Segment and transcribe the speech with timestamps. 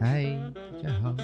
[0.00, 0.24] 嗨，
[0.82, 1.14] 大家好。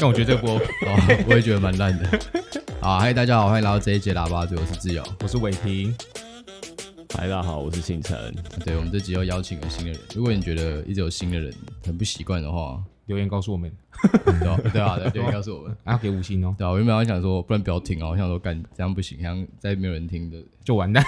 [0.00, 2.08] 但我觉得这波，哦，我也觉得蛮烂的。
[2.80, 5.94] 好，嗨，大家好，欢迎来到这一节喇叭嘴，我是志友，我是伟霆。
[7.16, 8.32] 嗨，大家好，我是星辰。
[8.64, 10.00] 对，我们这集又邀请了新的人。
[10.14, 11.52] 如果你觉得一直有新的人
[11.84, 13.70] 很不习惯的话，留言告诉我们。
[14.24, 16.54] 对啊，对啊，留言告诉我们，还要给五星哦。
[16.56, 18.08] 对啊，我原本要想说，不然不要听啊。
[18.08, 21.04] 我想说，干这样不行，这样再没有人听的就完蛋。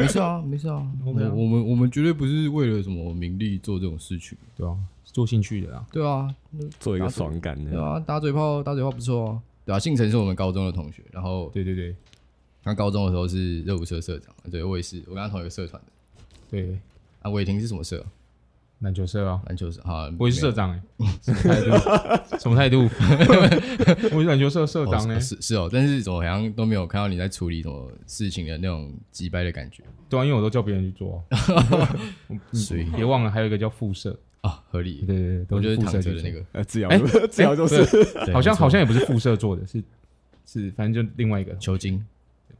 [0.00, 0.86] 没事啊，没事啊。
[1.04, 5.86] 我 我们我们绝对不是为了什么名利做这种事情，对啊，做兴趣的啊。
[5.92, 6.34] 对啊，
[6.78, 7.70] 做一个爽感的。
[7.70, 9.42] 对啊，打嘴炮，打嘴炮不错哦。
[9.64, 11.94] 对啊，姓陈是我们高中的同学，然后对对对，
[12.62, 15.88] 他高中的时候是热舞社社长，对我也是，我跟他同一个社团的。
[16.50, 16.78] 对，
[17.22, 18.04] 啊，伟霆是什么社？
[18.80, 19.80] 篮球社啊，篮球社。
[19.84, 20.82] 好，我是社长哎，
[21.22, 21.30] 什
[22.50, 22.88] 么态度？
[22.88, 22.98] 什
[23.38, 23.68] 么态度？
[24.16, 25.20] 我是篮球社社长呢。
[25.20, 29.82] 是是哦，但是怎么好像都没有看到你在处理什么事情的那种击败的感觉。
[30.08, 31.22] 对啊，因为我都叫别人去做。
[32.52, 35.04] 所以别忘了还有一个叫副社啊，合理。
[35.06, 36.88] 对对对，我觉得躺着的那个，呃，志尧，
[37.30, 37.84] 志尧就是，
[38.32, 39.82] 好像好像也不是副社做的，是
[40.46, 42.02] 是，反正就另外一个球精，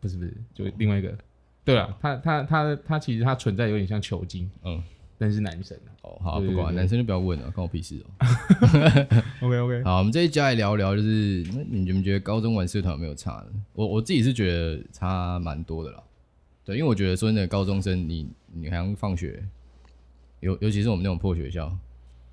[0.01, 1.17] 不是不是，就另外一个。
[1.65, 4.83] 对了，他他他他其实他存在有点像球精，嗯。
[5.23, 8.09] 但是男生哦，好，不管男生就不要问了，关我屁事哦。
[9.47, 13.47] OK OK， 好，我们这一家来聊聊，就是那你觉不觉得高中玩社团有没有差？
[13.75, 16.03] 我我自己是觉得差蛮多的啦。
[16.65, 19.45] 对，因为我觉得说真的，高中生你你好像放学，
[20.41, 21.71] 尤尤其是我们那种破学校，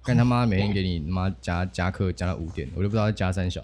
[0.01, 3.61] 看他妈每天给你妈加加课加到五点，我就不知道加三小。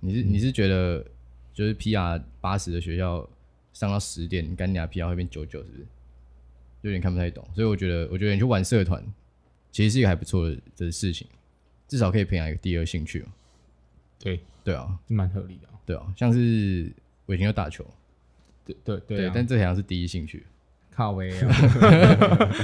[0.00, 1.06] 你是你是觉得
[1.54, 3.24] 就是 PR 八十的学校
[3.72, 5.86] 上到十点，干你啊 PR 会变九九是不是？
[6.86, 9.02] 有点看不太懂，所以我觉得，我觉得你去玩社团，
[9.72, 11.26] 其实是一个还不错的的事情，
[11.88, 13.28] 至少可以培养一个第二兴趣嘛。
[14.18, 15.68] 对对啊，蛮合理的。
[15.84, 16.90] 对啊，像是
[17.26, 17.84] 我以前有打球，
[18.64, 20.46] 对对对，对，但这好像是第一兴趣。
[20.96, 21.52] 靠威啊！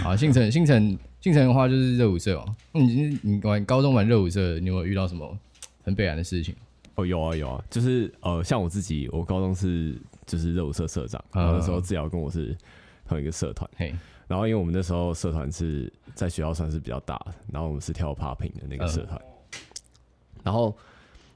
[0.02, 2.56] 好，姓陈，姓陈，姓陈的话就是热舞社哦。
[2.72, 5.38] 你你玩高中玩热舞社，你有没有遇到什么
[5.84, 6.54] 很悲哀的事情？
[6.94, 9.94] 哦，有啊有啊，就是呃，像我自己，我高中是
[10.24, 12.56] 就是热舞社社长，然后那时候志尧跟我是
[13.06, 13.94] 同一个社团，嘿。
[14.32, 19.20] 然后，因为我们那时候社团是在学校算是比较大的，然后我们是跳 popping 的那个社团。
[19.20, 19.60] 嗯、
[20.42, 20.74] 然后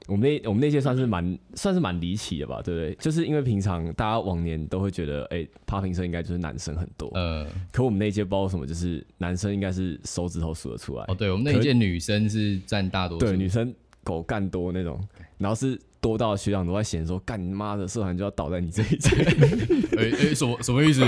[0.07, 2.95] 我们那我们那届算是蛮算是蛮离奇的吧，对不对？
[2.95, 7.47] 就是因为平常大家往年都会觉得，哎，popping 社应该就是男生很多，嗯。
[7.71, 11.05] 可我们那届不知道什么，就是男生应该是手指头数得出来。
[11.07, 13.71] 哦，对，我们那一届女生是占大多数，对，女生
[14.03, 14.99] 狗干多那种，
[15.37, 15.79] 然后是。
[16.07, 19.09] 多到学长都在嫌说，干你妈的社团就要倒在你这一届。
[19.97, 21.03] 哎哎、什么什么意思？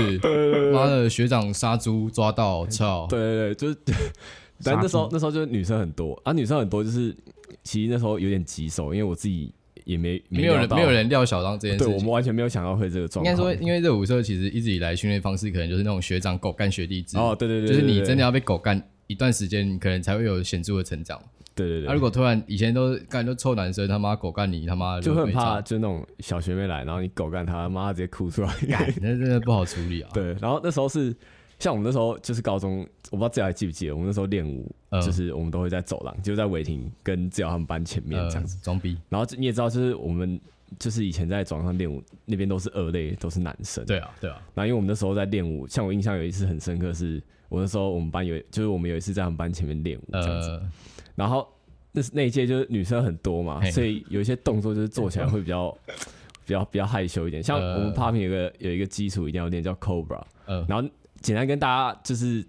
[0.72, 3.06] 妈的学长杀猪抓到，操！
[3.08, 3.78] 对对对，就是，
[4.62, 7.16] 但那时候那时候就是女生很多啊，女生很多就是，
[7.64, 9.52] 其实那时候有点棘手，因为我自己
[9.84, 13.34] 也没没有人没有人料小张这件事，对我们完全没有想到会这个状况。
[13.34, 21.20] 应该说，因为热舞社其实一直以来训练方式可能就是那种学长狗干学弟制哦，对对对，就是你真的要被狗干一段时间，你可能才会有显著的成长。
[21.52, 28.54] 对对对，他、啊、如果突然以前都干都臭男生，他妈狗干你，他妈就很怕，就那种小学妹来，然后你狗干他，他妈直接哭出来，
[29.00, 30.10] 那真的不好处理啊。
[30.14, 31.14] 对，然后那时候是
[31.58, 38.96] 像我们那时候就是高中，我不知道自己还记不记得，我们那时候练舞，嗯、就是我们都会在走廊，就在违停跟志尧他们班前面这样子装逼。
[39.08, 40.40] 然后你也知道，就是我们
[40.78, 43.84] 就是以前在走廊上练舞，那边都是二类，都是男生。
[43.84, 44.40] 对啊，对啊。
[44.54, 50.72] 然后因为我们那时候在练舞，像我印象有一次很深刻，是我那时候我们班有，就是我们有一次在他们班前面练舞这样子，呃、
[51.14, 51.46] 然后。
[51.92, 55.94] 那是那一届就是女生很多嘛，所以有一些动作就是做起来会比较、嗯、
[56.46, 57.42] 比较比较害羞一点。
[57.42, 60.88] 像我们 popping 有个有一个基础一定要练叫 cobra，嗯，然后
[61.20, 62.46] 简单跟大家就是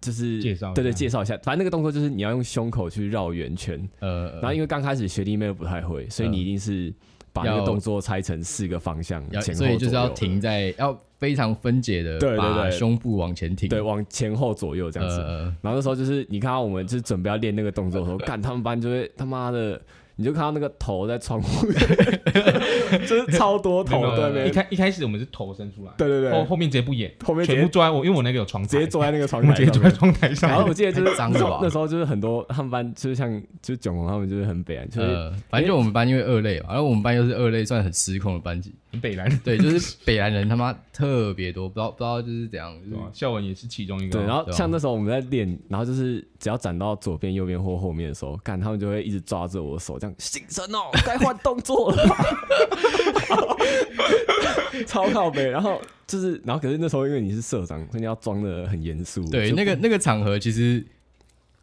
[0.00, 1.38] 就是介绍，对对，介绍一下。
[1.44, 6.92] 反正那个动作就是你要用胸口去绕圆圈，呃，然后因为刚开始学弟妹都不太会，所以你一定是。
[7.42, 15.20] 把那个动作拆成四个方向，前后所以就是要停在要非常分解的，对对对，胸部往前挺，对，往前后左右这样子。
[15.62, 19.80] 然后那时候就是你看到我们就是准备要练那个动作的时候， 干他们班就会他妈的。
[20.20, 21.66] 你就看到那个头在窗户，
[23.06, 24.48] 就是超多头对。
[24.48, 30.50] 一开一开始我们是头伸出来，对对对，后后面直接不演，后面全部坐在我，因为我那个有床，直接坐在那个床，直接坐在窗台上。
[30.50, 33.30] 然后我记得就是那时候就是很多他们班就是像
[33.62, 38.74] 就是囧龙他们就是很北烂，就是反正就我们班因为二类嘛，然后我们班又是二类，算很失控的班级。
[39.02, 42.74] 北蓝 对，就是北蓝人他妈特别多，不知道不知道就是怎样。
[43.12, 44.18] 孝文也是其中一个。
[44.18, 52.04] 对，然后像那时候我们在练，然后就是只要站到左边、右边或后面的时候，看他们就会一直抓着我的手，这样醒神哦，该换动作了。
[54.86, 59.22] 超靠北，然后就是，然后可是那时候因为你是社长，所以你要装的很严肃。
[59.28, 60.84] 对，那个那个场合其实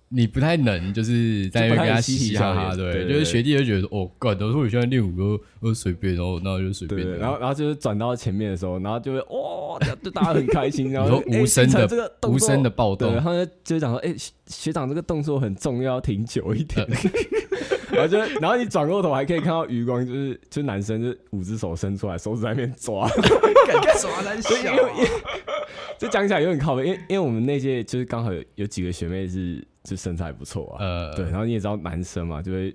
[0.09, 13.31] 你不太能，就是在跟他嘻嘻哈哈，对，就是学弟就觉得哦，干，都是我现在练舞都都随便，然后那就随便，然后然后就是转到前面的时候，然后就会哇，就大家很开心， 然后无声的这个无声的暴动，然后
[13.63, 14.13] 就讲说，哎，
[14.47, 16.85] 学长这个动作很重要，停久一点，
[17.95, 23.07] 然后就然后你转过头还可以看到余光，就是就男生就五只手伸出来，手指在那边抓，
[23.67, 24.51] 敢抓男生，
[25.97, 29.65] 就讲起来有点靠背，因为因为我们那届就是刚好有有几个学妹是。
[29.85, 32.73] 就身材不错啊，呃，对，然后你也知道男生嘛，就会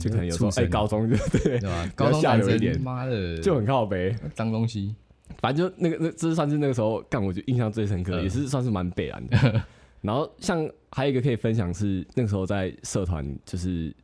[0.00, 1.88] 就可能有时候哎，高中就对，对吧？
[1.94, 4.92] 高中下流一点，妈的，就很靠北，脏东西。
[5.38, 9.62] 反正就那个那这算是那个时候干，我就印象最深刻，也是算是蛮北烂的。
[10.02, 13.94] 然后像还有一个可以分享是那个时候在社团，就是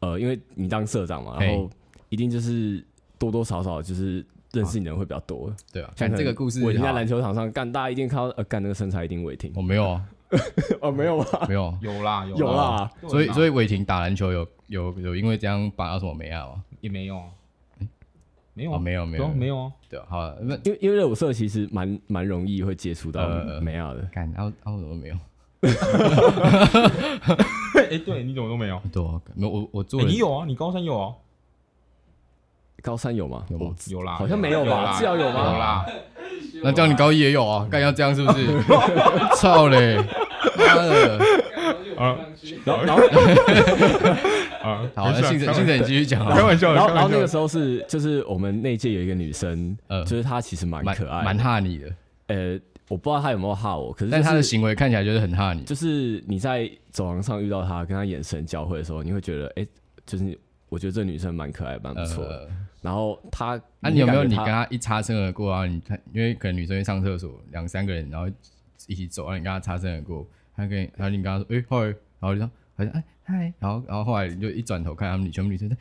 [0.00, 1.68] 呃，因为你当社长嘛，然后
[2.08, 2.84] 一定就是
[3.18, 5.92] 多多少少就是认识你的人会比较多，对啊。
[5.96, 10.08] 像这个故事，我在篮球场上干，大家一定看到呃干那个身材一定伟霆，我没有啊。
[10.82, 11.46] 哦，没有啊？
[11.48, 12.90] 没有，有啦，有啦。
[13.08, 16.48] 所以，所以伟霆打篮球有有有因为这样把到什么眉啊？
[16.82, 17.22] 也没有，
[18.52, 19.72] 没有，没有，没有，没有啊。
[19.88, 23.26] 对，好，因为因为热舞社其实蛮蛮容易会接触到
[23.62, 24.02] 美亚的。
[24.12, 25.16] 干，然后然后怎么没有？
[27.90, 28.80] 哎，对，你怎么都没有？
[28.92, 30.44] 对啊，没有我我做，你有啊？
[30.46, 31.12] 你高三有啊？
[32.82, 33.44] 高三有吗？
[33.50, 34.96] 有有啦，好像没有吧？
[34.98, 35.52] 至少有吗？
[35.52, 35.86] 有啦。
[36.62, 37.66] 那这样你高一也有啊？
[37.70, 38.46] 干要这样是不是？
[39.36, 39.96] 操嘞！
[40.56, 41.18] 妈的！
[41.98, 42.16] 啊，
[42.64, 43.02] 然后然后
[44.62, 46.34] 啊，好，现在现在你继续讲啊。
[46.36, 51.88] 开玩笑，然后然后那个时候是就是我们那届有一个女生，呃，就是她其实蛮可爱，蛮怕你的。
[52.28, 52.58] 呃，
[52.88, 55.62] 我不知道他有没有哈我，可是但他的行为看起来就是很哈你。
[55.64, 59.66] 就是你在走廊上遇到他，跟他眼神交汇的时候，你会觉得，哎，
[60.06, 60.38] 就是
[60.68, 62.48] 我觉得这女生蛮可爱，蛮不错的。
[62.80, 65.66] 然后他，那你有没有你跟他一擦身而过啊？
[65.66, 68.26] 你看，因为可能女生会上厕所，两三个人然后
[68.86, 70.26] 一起走，然后你跟他擦身而过，
[70.56, 71.76] 他跟，然后你跟他说，哎，嗨，
[72.20, 75.76] 然后就说，好像，哎，嗨，然后，然后后来你就一转头看他们，全部女生在，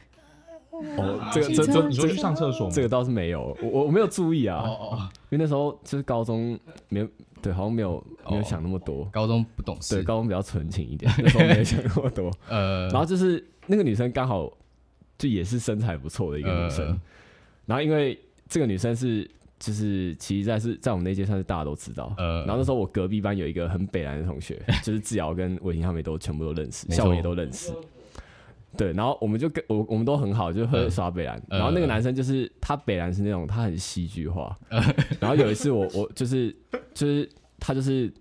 [0.98, 2.72] 哦，这个这这，你说去上厕所吗？
[2.74, 6.60] 这个倒是没有，我我没有注意啊，哦哦，因为那时候就是高中，
[6.90, 7.08] 没有，
[7.42, 14.52] 对，好像没有没有想那么多，高中不懂事，对，高中比较纯情一点，那时候没有想那么多， 呃，然后就是那个女生刚好。
[15.20, 17.02] 就也是身材不错的一个女生，呃、
[17.66, 18.16] 然后因为
[18.48, 19.28] 这个女生是
[19.58, 27.74] 就是其实在是在我们那届算是大家都知道，呃，然后那时候我隔壁班有一个很北蓝的同学，就是志尧跟伟霆他们也都全部都认识，校园错也都认识，
[28.78, 34.82] 对，然后我们就跟我我们都很好，就会耍北蓝，呃、然后那个男生就是他北蓝是那种他很戏剧化，呃、
[35.20, 36.56] 然后有一次我我就是
[36.94, 37.30] 就是
[37.60, 38.14] 他就是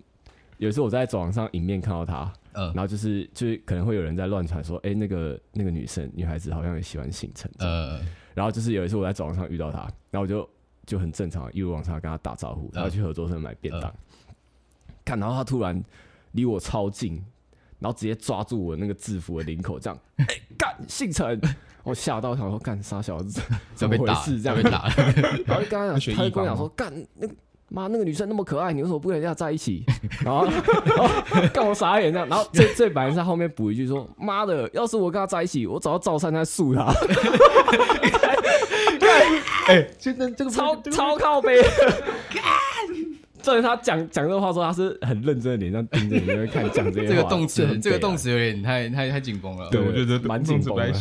[0.57, 2.31] 有一次我在走廊上迎面看到他。
[2.59, 7.47] 嗯，然后就是就是可能会有人在乱传说，哎，那个那个女生女孩子好像也喜欢姓陈。
[7.59, 10.49] 嗯，然后就是有一次我在走廊上遇到他，然后我就
[10.83, 13.93] 就很正常一如往常跟他打招呼，然后去合作社买便当。
[15.05, 15.79] 看，然后他突然
[16.31, 17.23] 离我超近，
[17.79, 20.25] 然后直接抓住我那个制服的领口，这样，哎，
[20.57, 21.39] 干姓陈，
[21.83, 23.41] 我吓到，想说干啥小子，
[23.75, 24.41] 怎么回事？
[24.41, 24.87] 这样被打，
[25.45, 27.33] 然后刚刚他就跟我讲说干那个。
[27.69, 29.83] 妈，那个女生那么可爱，你为什么不跟人家在一起？
[30.23, 31.09] 然后，然后
[31.53, 32.25] 干我傻眼这样。
[32.29, 36.85] 然后最最白是在后面补一句说：“妈的，要是我跟他在一起，我早要照三餐诉他。”
[39.67, 41.61] 哎，真的这个超超靠北。
[43.51, 47.15] 所以他讲讲这个话说他是很认真的脸上盯着你那边看讲这些话。
[47.15, 49.69] 这个动词，这个动词有点太太太紧绷了。
[49.69, 50.93] 对，我觉得蛮紧绷的。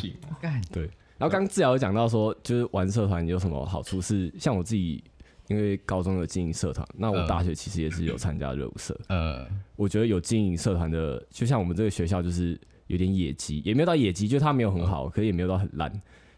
[0.73, 0.83] 对，
[1.19, 4.01] 然后刚志尧有讲到说，就是玩社团有什么好处？
[4.01, 5.03] 是像我自己。
[5.49, 8.99] 因为高中有经营社团，那我大学其实也是有参加热舞社。
[9.07, 9.47] 呃，
[9.77, 15.89] 我觉得有经营社团的，就像我们这个学校，就是有点野鸡，也没有到野鸡，就它没有很好，可是也没有到很烂，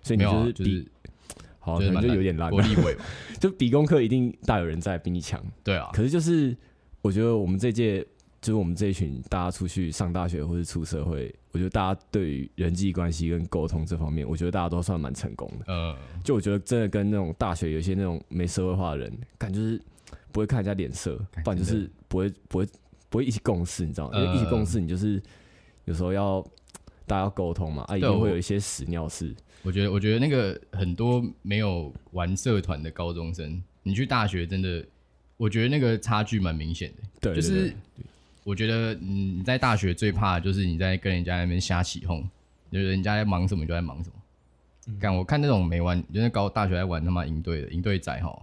[0.02, 0.86] 所以你就是比，
[1.72, 2.50] 好，可能就有点烂。
[2.52, 2.96] 我立委
[3.40, 5.42] 就比功课一定大有人在，比你强。
[5.62, 6.56] 对啊，可是就是
[7.02, 8.06] 我觉得我们这届。
[8.40, 15.64] 就是我们这一群大家出去上大学或是出社会，我觉得大家对于人际关系跟沟通这方面，我觉得大家都算蛮成功的。
[15.66, 19.82] 嗯，就我觉得真的跟那种大学有些那种没社会化的人，感觉就是
[20.30, 22.66] 不会看人家脸色，不然就是不会不会
[23.08, 24.16] 不会一起共事，你知道吗？
[24.16, 25.20] 因为一起共事，你就是
[25.86, 26.40] 有时候要
[27.08, 29.34] 大家要沟通嘛，啊，一定会有一些屎尿事。
[29.68, 34.82] 我觉得我觉得那个很多没有玩社团的高中生，你去大学真的，
[35.36, 37.02] 我觉得那个差距蛮明显的。
[37.20, 37.74] 对，就是。
[38.44, 42.26] 我觉得，你，你在大学最怕的就是你在跟人家那边瞎起哄，
[42.72, 44.96] 就是人家在忙什么你就在忙什么。
[44.98, 48.34] 干、嗯，我看那种没玩，就是高大学在玩他妈营队的营队仔哈，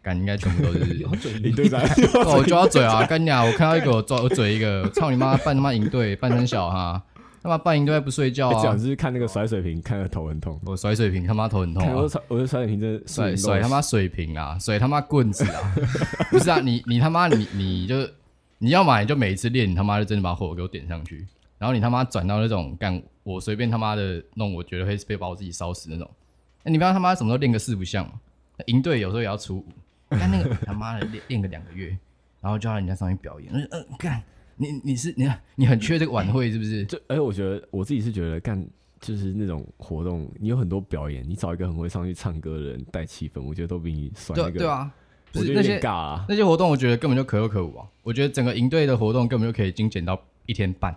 [0.00, 0.96] 干应该全部都是
[1.40, 1.78] 营队仔。
[2.24, 3.44] 我抓嘴啊， 干你啊！
[3.44, 5.36] 我看到一个我抓我嘴一个，操你妈！
[5.36, 7.04] 扮他妈营队，扮成小哈，
[7.42, 8.62] 他妈半营队还不睡觉啊！
[8.62, 10.60] 讲是看那个甩水瓶，看得头很痛。
[10.64, 11.94] 我甩水瓶，他妈头很痛、啊。
[11.94, 15.74] 我甩我甩水瓶，真甩甩他妈水瓶啊，甩他妈棍子啊！
[16.30, 18.08] 不是啊，你你他妈你你就。
[18.64, 21.26] 你要嘛你就每一次练，你他妈就真的把火给我点上去，
[21.58, 26.08] 然后你他妈转到那种干我随便他妈的弄，我觉得会被把我自己烧死那种。
[26.62, 28.12] 那你不要他妈什么都练个四不像嘛？
[28.66, 29.66] 营队有时候也要出舞，
[30.10, 31.88] 干那个他妈的练练个两个月，
[32.40, 33.50] 然后就要人家上去表演。
[33.52, 34.22] 嗯、呃，干
[34.56, 36.84] 你你是你你很缺这个晚会是不是？
[36.86, 38.64] 就而且我觉得我自己是觉得干
[39.00, 44.92] 就是那种活动，你有很多表演，你找一个很会上去唱歌的人带气氛，我觉得都比你甩那个对，对啊。
[45.32, 47.88] 不是那些尬啊，那些活动我觉得根本就可有可无啊！
[48.02, 50.94] 我觉得整个营队的活动根本就可以精简到一天半。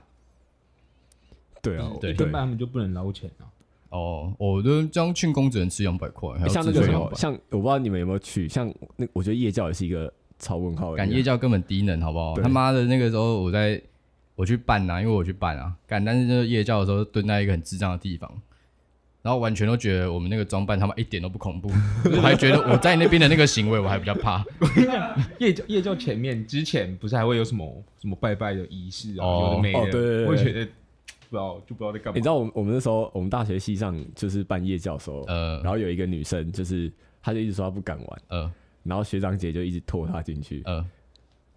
[1.63, 3.47] 对啊，对，一天半他们就不能捞钱啊。
[3.91, 10.13] 哦，我的这样庆功只能吃两百块，像那个时候，像我不知道你们有没有去，像那我觉得夜教也是一个
[10.45, 10.93] 超问号。
[10.93, 12.35] 干夜教根本低能，好不好？
[12.35, 13.81] 他妈的那个时候我在
[14.35, 18.31] 我去办啊，因为我去办啊，干但是就是夜教的时候蹲在一个很智障的地方。
[19.21, 21.67] 然后完全都觉得我们那个装扮他妈一点都不恐怖，
[22.15, 24.45] 我还觉得我在那边的那个行为我还比较怕。
[25.39, 29.25] 夜教夜教前面之前不是还会有什么什么拜拜的仪式啊？
[29.25, 29.91] 有的没的。
[29.91, 30.63] 对对对，我觉得
[31.27, 32.15] 不知道就不知道在干嘛。
[32.15, 38.51] 你知道我们我们那时候我们大学系上就是办夜教的时候，呃，然后有一个女生就是她就一直说她不敢玩，呃，
[38.85, 40.85] 然后学长姐就一直拖她进去，呃。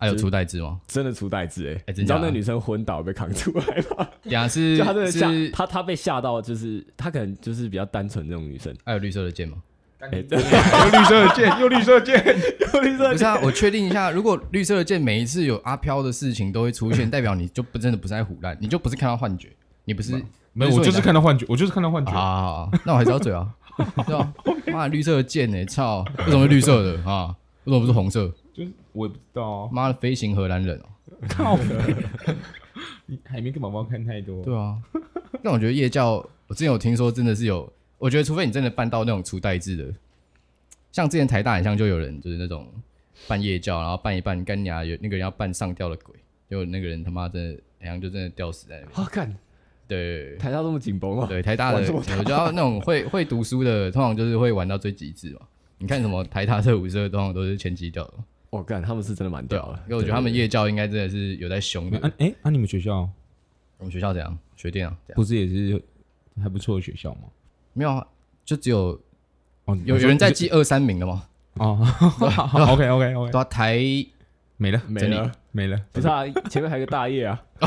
[0.00, 0.80] 还有出代志吗？
[0.86, 1.92] 真的出代志哎！
[1.96, 3.66] 你知道那女生昏倒被扛出来
[3.98, 4.08] 吗？
[4.30, 8.72] 呀，是， 就她真的吓，她她被吓到，就是她可能就是比较单纯那种女生。
[8.84, 9.56] 还有绿色的剑吗？
[9.98, 12.24] 哎， 有绿色的剑，有绿色的剑，
[12.72, 13.16] 有绿色的剑。
[13.16, 19.48] 不是啊，我确定一下，如果绿色的剑每一次有阿飘的事情都会出现，代表你就不真的不是在胡乱，你就不是看到幻觉，
[19.84, 20.12] 你不是
[20.52, 22.68] 没有，我就是看到幻觉，我就是看到幻觉啊！
[22.86, 23.48] 那我还是要嘴啊，
[24.06, 24.34] 对吧？
[24.72, 25.64] 妈，绿色的剑呢？
[25.66, 27.34] 操，为什么是绿色的啊？
[27.64, 28.32] 为什么不是红色？
[28.52, 29.68] 就是我也不知道啊！
[29.72, 30.84] 妈的，飞行荷兰人哦！
[31.28, 31.58] 靠！
[33.06, 34.42] 你 海绵跟宝宝看太多。
[34.42, 34.76] 对啊，
[35.42, 36.14] 但我觉得夜教，
[36.48, 39.94] 我之前有听说真的是有，我觉得除非你真的办到那种初代制的，
[40.90, 42.66] 像之前台大很像就有人就是那种
[43.26, 46.14] 办夜教，然后办一办干牙有那个人要扮上吊的鬼，
[46.50, 48.92] 就那个人他妈真的好像就真的吊死在那边。
[48.92, 49.36] 好看。
[49.88, 51.26] 对，台大这么紧绷啊？
[51.26, 55.40] 对，台大的我觉得那种会 会读书的，通常就是会玩到最极致嘛。
[55.78, 58.14] 你看什么台大热舞社，通常都是前期掉的。
[58.50, 62.12] 我干，他们是真的蛮屌的，因为我觉得他们夜教应该真的是有在凶的。
[62.18, 63.08] 哎，那你们学校？
[63.78, 64.38] 我们学校怎样？
[64.56, 64.96] 学电啊？
[65.14, 65.82] 不是也是
[66.42, 67.22] 还不错的学校吗？
[67.72, 68.06] 没有啊，
[68.44, 69.00] 就只有
[69.66, 71.24] 哦，有有人在记二三名的吗？
[71.54, 71.78] 哦
[72.70, 73.78] ，OK OK OK，台
[74.58, 75.32] 没了没了。
[75.52, 77.42] 没了，不是啊，前面还有个大业啊，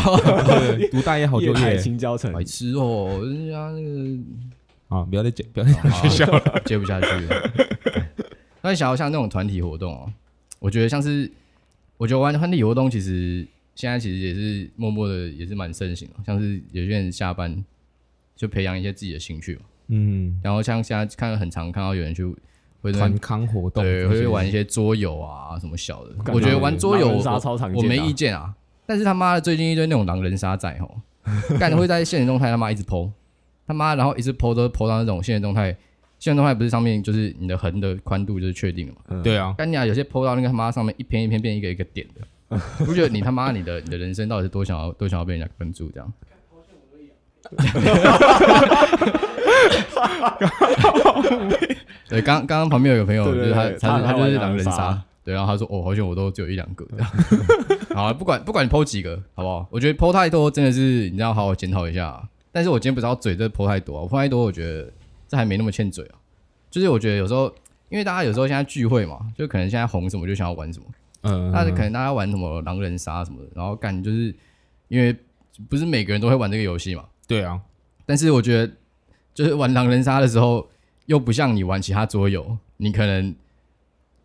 [0.91, 7.07] 读大业好就业，青椒城，白痴哦，人家那个啊，不要再讲，不要再讲学校了， 接不下去。
[8.61, 10.13] 那你想要像那种团体活动哦？
[10.59, 11.29] 我觉得像是，
[11.97, 13.45] 我觉得玩团体活动其实
[13.75, 17.61] 现在其实也是默默的也是蛮盛行的，像是有些人下班
[18.35, 22.23] 就培养一些自己的兴趣嘛，嗯，然后像现在看很常看到有人去
[22.81, 27.21] 会团康活动，对，会玩一些桌游啊什么小的，我觉得玩桌游
[27.73, 28.53] 我没意见啊，
[28.85, 30.97] 但是他妈的最近一堆那种狼人杀仔吼，
[31.59, 33.11] 干会在现实动态他妈一直 po，
[33.67, 35.75] 他妈然后一直 po 都 po 到那种现实动态。
[36.19, 39.01] 现在动态不是上面就是你的横的宽度就是确定了嘛？
[39.07, 42.21] 嗯、对啊，干你啊，有些 po 到那个他妈上面一篇一篇变一个一个点的，
[42.85, 46.13] 不觉得你他妈你的你的人生到底是多想要多想要被人家关注这样？
[52.09, 57.07] 对，刚刚刚旁边有个朋友，就是他他他就是狼人杀，对，然后他说哦，好像我都只有一两个这样。
[57.95, 59.65] 好，不管不管你 po 几个，好不好？
[59.71, 62.21] 我觉得 po 太多真的是你要好好检讨一下。
[62.51, 64.91] 但是我今天不知道嘴这 po 太多，我 po 太多，我觉得。
[65.31, 66.19] 这还没那么欠嘴啊，
[66.69, 67.45] 就是我觉得有时候，
[67.87, 70.85] 因为大家有时候现在聚会嘛，就可能现在红什么就想要玩什么，
[71.21, 74.35] 嗯，那可能大家玩什么狼人杀什么的，然后干就是
[74.89, 75.15] 因为
[75.69, 77.57] 不是每个人都会玩这个游戏嘛，对啊，
[78.05, 78.69] 但是我觉得
[79.33, 80.67] 就是玩狼人杀的时候，
[81.05, 83.35] 又不像你玩其他桌游，你可能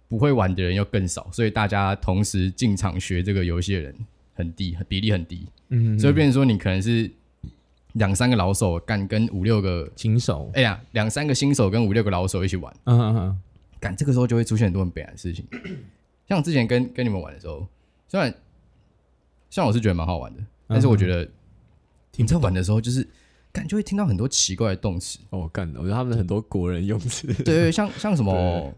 [0.08, 3.94] 不会玩的人又更少，所以大家同时进场学这个游戏的人
[4.34, 7.10] 很低，比例很低，嗯，所以变成说你可能是。
[7.96, 13.40] 两三个老手干跟五六个新手，哎呀，两三个新手跟五六个老手一起玩，嗯嗯嗯，
[13.80, 15.42] 干这个时候就会出现很多很悲哀的事情。
[16.28, 17.66] 像之前跟跟你们玩的时候，
[18.06, 18.34] 虽然
[19.48, 21.26] 像我是觉得蛮好玩的，但是我觉得
[22.16, 23.08] 你在玩的时候，就是
[23.56, 25.18] 感觉会听到很多奇怪的动词。
[25.30, 28.72] 哦，干，我觉得他们很多国人用词，对对，像像什么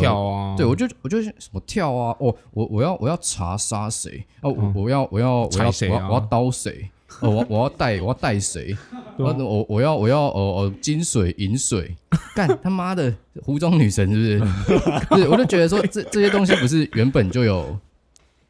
[0.00, 6.88] 跳啊，对我就我就什么跳啊，哦，我我要我要查杀谁哦，我要我要我要我要我要刀谁。
[7.20, 8.74] 哦，我我要带我要带谁？
[9.18, 11.94] 我我我要我要哦哦金水银水，
[12.34, 14.38] 干他妈的湖中女神是不是？
[15.10, 17.78] 不是，我就觉得说这这些东西不是原本就有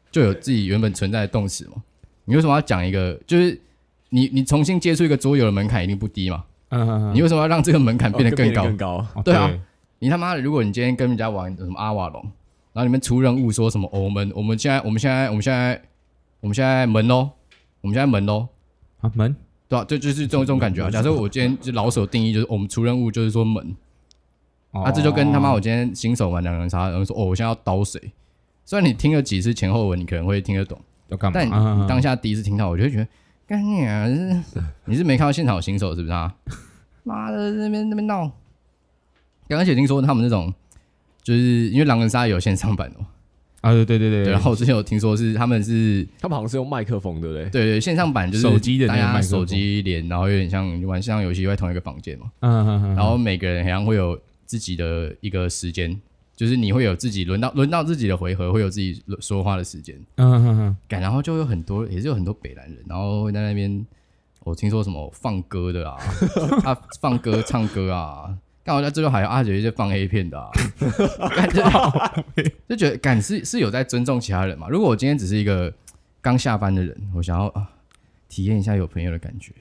[0.09, 1.83] 就有自己原本存在的动词吗？
[2.23, 3.19] 你为什么要讲一个？
[3.27, 3.59] 就是
[4.13, 6.43] 你你重新接触一个桌游的门槛一定不低嘛？
[6.69, 7.15] 嗯嗯嗯。
[7.15, 8.63] 你为什么要让这个门槛变得更高？
[8.63, 9.07] 更高。
[9.25, 9.51] 对啊，
[9.97, 12.21] 你他妈的，如果你今天跟人家玩什么阿瓦隆，
[12.73, 13.89] 然后你们出任务说什么？
[13.91, 15.81] 哦，我们我们现在我们现在我们现在
[16.41, 17.31] 我们现在门喽，
[17.81, 18.47] 我们现在门喽。
[19.01, 19.35] 啊门，
[19.67, 20.91] 对啊，就就是这种这种感觉啊。
[20.91, 23.75] 假设我今天就老手定义就是我们出任务就是说门，
[24.71, 27.99] 啊，这就跟他妈我今天新手玩狼人杀，然后说哦，我现在要刀谁？
[28.63, 30.79] 虽然你听了几次前后文，你可能会听得懂，
[31.09, 31.33] 要干嘛？
[31.37, 33.07] 但你当下第一次听到，我就会觉得，
[33.53, 34.07] 干你啊！
[34.85, 36.33] 你是没看到现场有新手是不是啊？
[37.05, 38.21] 妈的，那边那边闹。
[39.47, 40.51] 刚刚且听说他们那种，
[41.21, 43.05] 就是因为狼人杀有线上版哦。
[43.61, 44.31] 啊，对对对对。
[44.31, 47.47] 然后我之前有听说是他们是，他们好像是用麦克风，对不对？
[47.51, 52.31] 对对，线上版就是手机的那个麦克，手机连，然后有点像玩线上游戏在同一个房间嘛。
[52.39, 52.95] 嗯嗯嗯。
[52.95, 56.01] 然后每个人好像会有自己的一个时间。
[56.35, 59.95] 就是你会有自己轮到轮到自己的回合，会有自己说话的时间。
[60.15, 60.77] 嗯嗯嗯。
[60.87, 63.85] 感，然后就有很多，也是有很多北南人，然后会在那边，
[64.41, 65.97] 我听说什么放歌的啊，
[66.65, 70.49] 啊放歌唱歌啊，刚好在最后还有阿杰一些放 A 片的啊，
[71.35, 71.63] 感觉
[72.67, 74.67] 就觉得感是是有在尊重其他人嘛。
[74.69, 75.73] 如果我今天只是一个
[76.21, 77.69] 刚下班的人，我想要啊
[78.27, 79.53] 体验一下有朋友的感觉。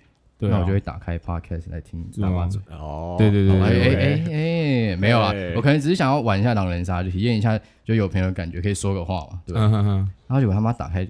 [0.51, 9.61] 那我就会打开 podcast 来听大妈嘴哦，对对对，哎哎哎，没有啊，我可能只是想要玩一下狼人杀，就体验一下，就有朋友的感觉，可以说个话嘛，对吧？
[9.71, 11.09] 然后结果他妈打开，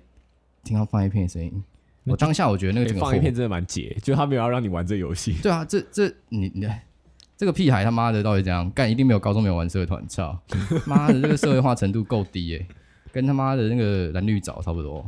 [0.62, 1.62] 听到放一片声音，
[2.04, 5.34] 我当下我觉得那个整个放一片真的蛮解，就他没有要让你玩这游戏。
[5.42, 6.68] 对啊，这这你你
[7.36, 8.90] 这个屁孩他妈的到底怎样干？
[8.90, 10.38] 一定没有高中没有玩社团，操！
[10.86, 12.66] 妈的，这个社会化程度够低耶，
[13.10, 15.04] 跟他妈的那个蓝绿藻差不多。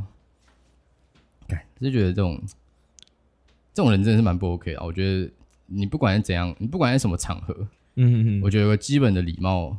[1.47, 2.40] 干，就觉得这种。
[3.75, 5.31] 这种人真的是蛮不 OK 的，我觉得
[5.66, 7.52] 你不管是怎样，你不管在什么场合，
[7.97, 9.76] 嗯哼哼，我觉得有个基本的礼貌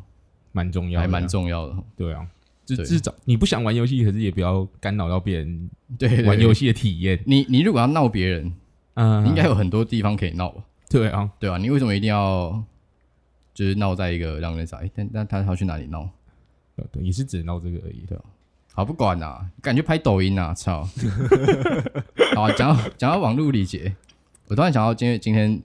[0.52, 1.76] 蛮重要，还蛮重要的。
[1.96, 2.28] 对啊，
[2.66, 7.18] 就至少你不想玩游戏，可是也不要干扰到别人对玩游戏的体验。
[7.26, 8.54] 你你如果要闹别人，
[8.96, 10.64] 嗯，应该有很多地方可以闹吧？
[10.90, 12.62] 对啊，对啊，你为什么一定要
[13.54, 14.82] 就是闹在一个让人傻？
[14.94, 16.10] 但但他要去哪里闹？
[16.92, 18.26] 对，也是只能闹这个而已，对吧？
[18.76, 20.84] 好，不管呐，感觉拍抖音呐，操！
[22.36, 23.96] 好啊，讲到讲到网络理解，
[24.50, 25.62] 我突然想到今天今天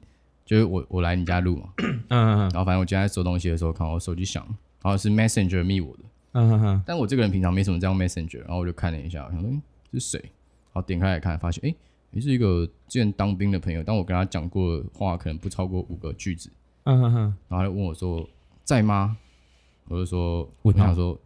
[0.47, 4.47] 就是我我来你家录嘛，嗯嗯，然后反正我今天在收东西的时候，看我手机响，
[4.81, 6.03] 然后是 Messenger 密我的，
[6.35, 9.51] 嗯嗯嗯，但我这个人平常没什么这样 Messenger，然后我就看了一下，想说
[9.93, 10.25] 这是谁？
[10.73, 11.75] 好，点开来看，发现哎，
[12.13, 16.49] 你是一个之前当兵的朋友，但我跟他讲过的话可能不超过五个句子，
[16.85, 18.25] 嗯哼哼，然后他就问我说
[18.63, 19.17] 在吗？
[19.89, 21.19] 我就说我想说。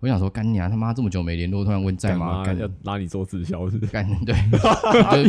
[0.00, 0.68] 我想说，干你啊！
[0.68, 2.44] 他妈这么久没联络，突然问在吗？
[2.44, 3.90] 干要拉你做直销是不是？
[3.90, 4.32] 干对，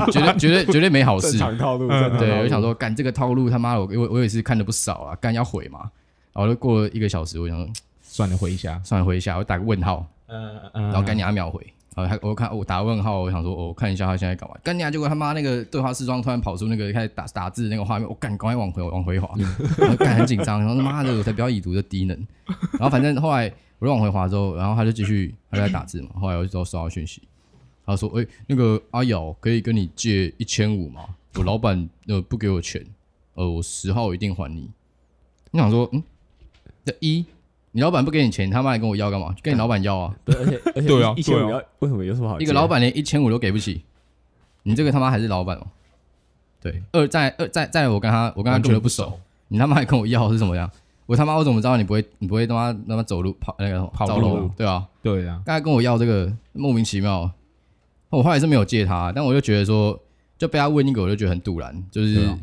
[0.06, 1.32] 就绝对绝对绝对没好事。
[1.32, 1.88] 正常套路，
[2.20, 5.16] 对，我想说，干这个套路，他妈的，我我我也是看的不少啊。
[5.20, 5.90] 干要毁嘛，
[6.34, 7.68] 然后就过了一个小时，我想说，
[8.04, 14.56] 算了，回一下，算了，回一下，我打个问号，嗯嗯，然后干你啊秒回，然后他我看我打问号，我想说，我看一下他现在干嘛？
[14.64, 14.92] 干你啊！
[14.92, 19.34] 结果他妈那个对话视窗突然跑出那个开始打打字那个画面，我干赶快往回往回滑，
[19.98, 22.16] 干很紧张，然后他妈的我才不要已读的低能，
[22.74, 23.52] 然后反正后来。
[23.80, 26.10] 我就往回滑之后，然后他就继续他就在打字嘛。
[26.20, 27.24] 后来我就收到讯息，
[27.86, 31.06] 他说：“哎、欸，那个阿瑶可以跟你借一千五吗？
[31.36, 32.86] 我老板呃不给我钱，
[33.36, 34.70] 呃我十号一定还你。”
[35.52, 36.04] 你想说，嗯，
[36.86, 37.26] 这一
[37.72, 39.34] 你老板不给你钱，他妈还跟我要干嘛？
[39.42, 40.16] 跟你老板要啊？
[40.26, 42.40] 对，而且而且对啊，一千五要为什么有什么好？
[42.40, 43.84] 一个老板连一千五都给不起，
[44.64, 45.68] 你这个他妈还是老板哦？
[46.62, 50.70] 对，二在二在在我跟他我跟他觉得不熟，你他妈还跟我要是什么样？
[51.10, 57.28] 我他妈我怎么知道你不会你不会他妈他妈走路跑那个跑路对啊对啊，刚才跟我要这个莫名其妙，
[58.12, 60.00] 我后来是没有借他，但我就觉得说
[60.38, 62.40] 就被他问一个，我就觉得很赌烂，就是啊，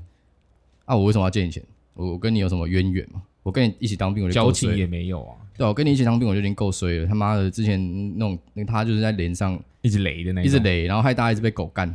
[0.86, 1.62] 啊我为什么要借你钱？
[1.94, 3.22] 我我跟你有什么渊源吗？
[3.44, 5.36] 我跟你一起当兵，我就交情也没有啊。
[5.56, 7.06] 对，我跟你一起当兵，我就已经够衰了。
[7.06, 11.86] 他妈的，之前那种那他就是在连上一直雷的那，一直雷，然后害大家一直被狗干，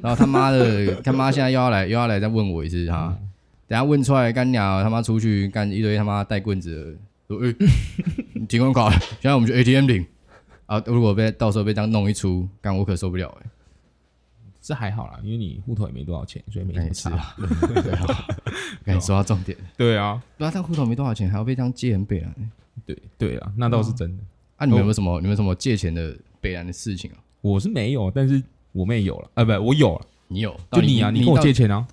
[0.00, 3.14] 然后他妈的他妈现在又要来又要来再问我一次他。
[3.20, 3.28] 嗯
[3.74, 7.52] 等下问出来干鸟他妈出去干一堆他妈带棍子的，说哎，
[8.34, 8.88] 你提款卡，
[9.20, 10.06] 现在我们去 ATM 领
[10.66, 10.80] 啊！
[10.86, 13.50] 如果被到时候被这样弄一出，干我可受不了哎。
[14.62, 17.34] 这还好啦，因为你户头也没多少钱，所以没什么差。
[17.82, 18.26] 对啊，
[18.84, 19.58] 赶紧说到重点。
[19.76, 22.32] 对啊，对啊，但户头没多少钱，还要被这样借很北烂。
[22.86, 24.22] 对对啊，那倒是真的。
[24.54, 25.16] 啊，你们有没有什么？
[25.16, 27.18] 你们有什么借钱的北烂的事情啊？
[27.40, 30.06] 我是没有，但是我妹有了啊，不，我有了。
[30.28, 30.56] 你有？
[30.70, 31.84] 就你啊，你跟我借钱啊？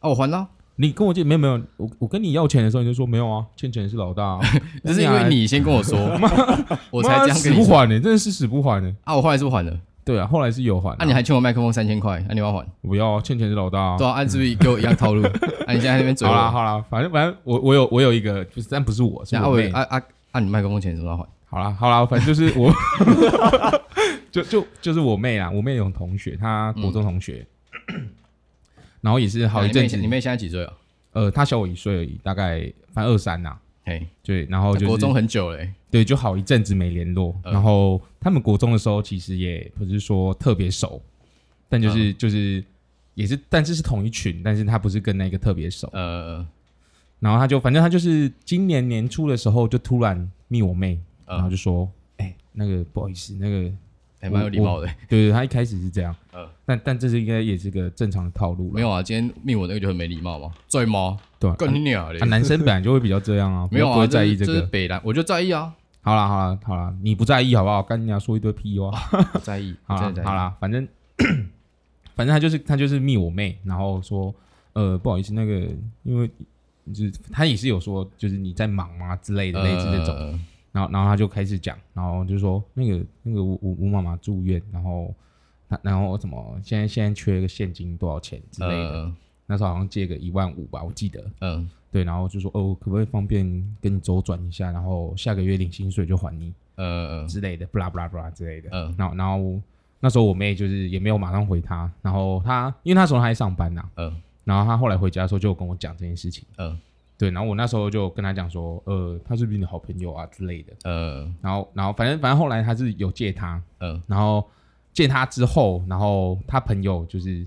[0.00, 0.46] 啊，我还了。
[0.80, 4.40] 你跟我借没有没有，我我跟你要钱的时候你就说没有啊，欠钱是老大，啊，
[4.82, 5.98] 这是因为你先跟我说，
[6.90, 8.90] 我才这样死不还呢，真的是死不还呢。
[9.04, 10.96] 啊，我后来是不还了，对啊，后来是有还。
[10.96, 12.66] 啊，你还欠我麦克风三千块，那你要还？
[12.80, 13.98] 不要啊，欠钱是老大啊。
[13.98, 15.22] 对啊，按是不是给我一样套路？
[15.66, 16.26] 啊，你现在在那边嘴。
[16.26, 19.68] 好啦好啦，反正反正我我有我有一个，就是但不是我，是我妹。
[19.72, 20.40] 啊啊啊！
[20.40, 21.28] 你麦克风钱什么时候还？
[21.50, 22.72] 好啦好啦，反正就是我，
[24.32, 27.44] 就就就是我妹啊，我妹有同学，她国中同学，
[29.00, 29.96] 然后也是好一阵子。
[29.96, 30.72] 你妹现在几岁啊？
[31.12, 32.60] 呃，她小我一岁而已，大概
[32.92, 33.56] 反正二三呐。
[33.82, 37.34] 嘿，对，然后就是国中很久嘞，对，就好一阵子没联络。
[37.42, 41.02] 然后他们国中的时候其实也不是说特别熟，
[41.68, 42.62] 但就是就是
[43.14, 45.88] 也是，但是是同一群，但是他不是跟那个特别熟。
[45.94, 46.46] 呃，
[47.18, 53.72] 然后他就反正他就是今年年初的时候就突然密我妹，呃、然后就说：“哎、欸，那个不好意思，那个
[54.20, 56.14] 还蛮、欸、有礼貌的。”对对，他一开始是这样。
[56.32, 58.70] 呃，但但这是应该也是个正常的套路。
[58.70, 61.16] 没有啊，今天密我那个就很没礼貌嘛，在吗？
[61.38, 62.20] 对，干你娘的！
[62.20, 64.52] 啊，男生本来就会比较这样啊，没有啊，不会在意这个。
[64.52, 65.72] 这是北兰，我就在意啊。
[66.02, 67.82] 好啦好啦好啦，你不在意好不好？
[67.82, 68.90] 跟人家说一堆屁话，
[69.32, 69.74] 不在意。
[69.84, 70.86] 好啦好啦，反正
[72.14, 74.34] 反正他就是他就是密我妹，然后说
[74.72, 75.68] 呃不好意思那个，
[76.02, 76.30] 因为
[76.94, 80.40] 就是他也是有说就是你在忙吗之类的类似这种，呃、
[80.72, 85.14] 然后然后他就开始讲，然后就说那个那个吴吴妈妈住院，然后
[85.68, 91.70] 他然后怎么现在现在缺一个现金多少钱之类的，呃、那时候好像借个一万五吧，我记得，嗯、呃。
[91.92, 93.44] 对，然后就说哦，可不可以方便
[93.80, 99.60] 跟你周转一下，然后下个月领薪水就还你，呃之类的，不啦不啦不啦之类的，嗯，然后然后
[99.98, 106.78] 那时候我妹就是也没有马上回他，然后他因为那时候他还上班呐，嗯，然后他后来回家的时候就跟我讲这件事情，嗯，
[107.20, 114.48] 对，然后我那时候就跟他讲说，呃，他是不是你的好朋友啊之类的，呃，然后然后反正反正后来他是有借他，嗯，然后
[114.94, 117.46] 借他之后，然后他朋友就是。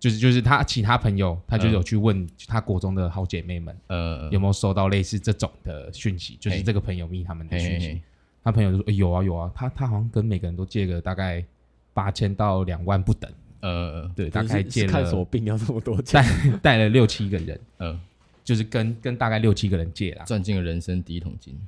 [0.00, 6.38] 就是就是他其他朋友，他就有去问他国中的好姐妹们，呃，有没有收到类似这种的讯息？
[6.40, 8.00] 就是这个朋友密他们的讯息。
[8.42, 11.44] 他朋友就说：“有啊有啊，他他好像跟每个人都借个大概
[11.92, 16.22] 八千到两万不等。”呃，对，大概借了看什么病要这么多钱？
[16.22, 18.00] 带带了六七个人，嗯，
[18.44, 21.58] 就是跟跟大概六七个人借啦，赚进了人生第一桶金。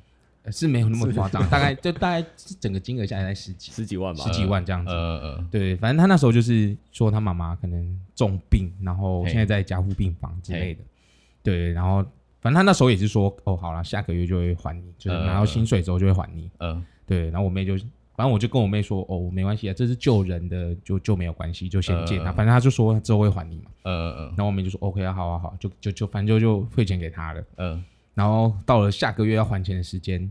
[0.50, 2.26] 是没有那么夸张，大概就大概
[2.58, 4.90] 整个金额下来才十几十几万吧，十几万这样子。
[4.90, 10.80] 呃呃，对，反正他那时候就是说他妈妈可能重病，然后现在在加护病房之类的。
[11.44, 12.02] 对，然后
[12.40, 16.50] 反正他那时候也是说，哦，好了，下个月就会还你，就是拿到薪水之后就会还你。
[16.58, 17.30] 嗯，对。
[17.30, 17.76] 然后我妹就，
[18.22, 22.26] 反正我就跟我妹说，哦，没关系啊，这是救人的，就就没有关系，就先借他。
[22.30, 23.70] 反正他就说之后会还你嘛。
[23.82, 24.26] 嗯嗯。
[24.28, 27.44] 然后我妹就说，OK 啊，好啊好，就就就反正就就汇钱给他了。
[27.56, 27.84] 嗯。
[28.14, 30.30] 然后到了下个月要还钱的时间，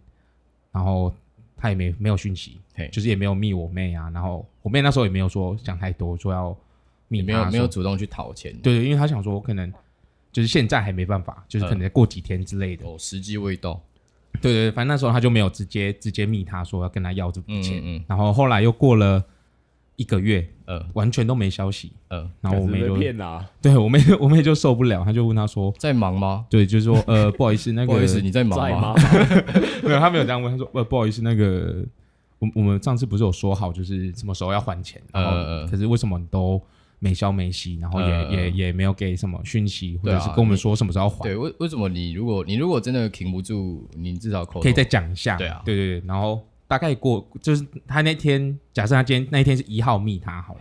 [0.71, 1.13] 然后
[1.58, 4.10] 他也没没有讯息，嘿就是也没有密我妹啊。
[4.12, 6.58] 然后我妹那时候也没有说想太多，说要
[7.10, 8.56] 密，没有没有主动去讨钱。
[8.63, 9.69] 对对，因为他想说可能
[10.32, 12.86] 就是现在还没办法，就是可能过几天之类的。
[12.88, 13.82] 哦，时机未到。
[14.39, 17.80] 对对，反正那时候他就没有直接直接密他说要跟他要这笔钱。
[17.80, 18.04] 嗯，嗯。
[18.08, 19.24] 然后后来又过了。
[19.98, 26.44] 一个月，呃，完全都没消息，呃，然后我妹就骗啊，对我妹， 我妹就受不了，她就问他说，在忙吗？
[26.50, 28.96] 对，就是说，呃， 不好意思，那个，不好意思，你在忙吗？
[29.84, 31.86] 没有，他没有这样问，他说，呃，不好意思，那个，
[32.39, 36.60] 我我们上次不是有说好，就是什么时候要还钱，然后，可是为什么你都
[37.02, 41.24] 没消没息，然后也也也没有给什么讯息，或者是跟我们说什么时候要还？
[41.24, 46.42] 对，为为什么你如果你如果真的停不住，你至少可以再讲一下，对啊，对对对，然后。
[46.72, 50.60] 大概过就是他那天，假设他今天那一天是一号密他好了，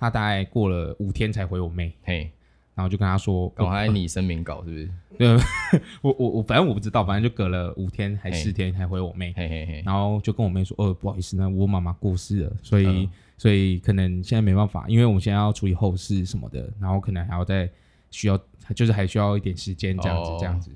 [0.00, 2.28] 他大概过了五天才回我妹，嘿，
[2.74, 4.90] 然后就跟他说，我还你声明稿是不是？
[5.16, 5.28] 对，
[6.02, 13.08] 我我我反正我不知道，反正就隔了五天还四天才回我妹，嘿嘿嘿，然后就跟我妹说，哦，不好意思，那我妈妈过世了，所以
[13.38, 17.70] 所以可能现在没办法，因为我们现在要处理后事什么的，然后可能还要再
[18.10, 18.36] 需要，
[18.74, 20.70] 就是还需要一点时间这样子这样子。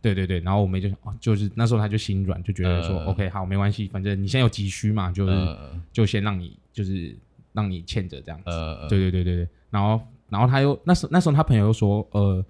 [0.00, 7.16] 对对对，然后我妹就哦，就是那时候她就心软，就觉得说、呃、OK 好，没关系，反正你现在有急需嘛，就是、呃、就先让你就是
[7.52, 8.50] 让你欠着这样子。
[8.50, 10.00] 呃、对对对对对，然后
[10.32, 12.42] 然后他又那时那时候他朋友又说呃，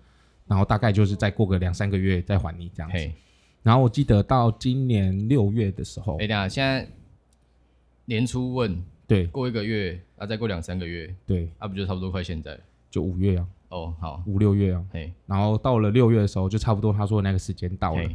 [0.47, 3.11] 然后大概就是再过个两三个月再还你这样子。
[3.61, 6.89] 然后我记得到今年六月的时候，哎呀，现在
[8.05, 12.57] 年初问，对，过一个月啊，再过两三个月，对，啊不就差不多快现在，
[12.89, 13.47] 就五月啊。
[13.71, 18.09] 哦，好，五六月啊，嘿，然后到了六月的时候，就差不多他说那个时间到了，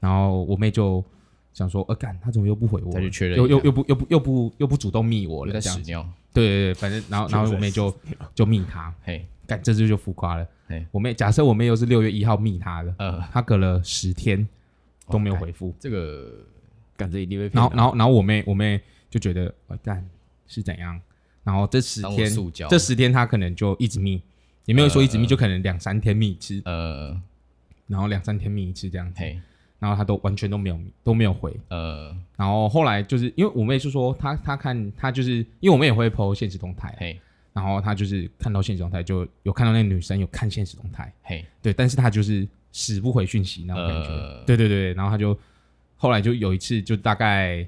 [0.00, 1.02] 然后我妹就
[1.58, 2.92] 想说，呃，干，他怎么又不回我？
[2.92, 5.92] 再去确认，又又又不又不又不又不主动密我了，这样子。
[6.32, 7.92] 对对对，反正然后然后我妹就
[8.34, 10.46] 就密他，嘿，干，这次就浮夸了。
[10.68, 14.46] 嘿，我妹假设我妹又是六月一号密他的，呃，他隔了十天
[15.10, 16.30] 都没有回复，这个
[16.96, 17.60] 感觉一定会骗。
[17.60, 20.08] 然后然后然后我妹我妹就觉得，呃，干
[20.46, 21.00] 是怎样？
[21.42, 22.30] 然后这十天
[22.70, 24.22] 这十天他可能就一直密。
[24.66, 27.18] 也没有说一直密，就可能两三天密一次，呃，
[27.86, 29.40] 然后两三天密一次这样子，嘿，
[29.78, 37.20] 然后他都完全都没有都没有回，呃，然后后来就是因为我妹就说他他看他就是因为我们也会 po 现实动态，嘿，
[37.52, 45.38] 然后他就是看到现实动态就有看到那个女生有看现实动态，嘿，对，但是他就是死不回讯息那种感觉，呃、对对对，然后他就
[45.96, 47.66] 后来就有一次就大概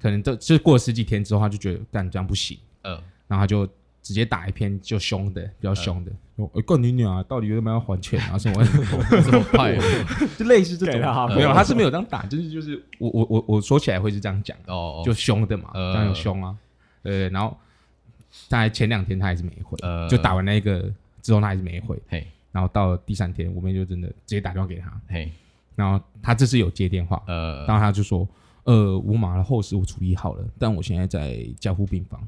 [0.00, 2.92] 可能都就是过了十几天之后，他就觉得干这样不行，呃，
[3.26, 3.68] 然后他就。
[4.02, 6.12] 直接打一篇就凶的，比较凶的。
[6.36, 7.22] 我哎，干你娘！
[7.24, 8.38] 到底有没有要还钱啊？
[8.38, 8.64] 什么
[9.24, 9.76] 这么快？
[10.38, 11.00] 就类似这种。
[11.34, 16.56] 没有，他是没有这样打，就是就是我我我我说起来会是这样讲哦，就凶的嘛，这样凶啊。
[17.02, 17.56] 呃，然后
[18.48, 20.88] 大概前两天他还是没回，呃，就打完那个
[21.22, 25.30] 之后他还是没回，嘿，然后到了第三天，我们就真的直接打电话给他，嘿，
[25.74, 28.28] 然后他这次有接电话，呃，然后他就说，
[28.64, 32.20] 呃，我马的后事我处理好了，但我现在在加护病房，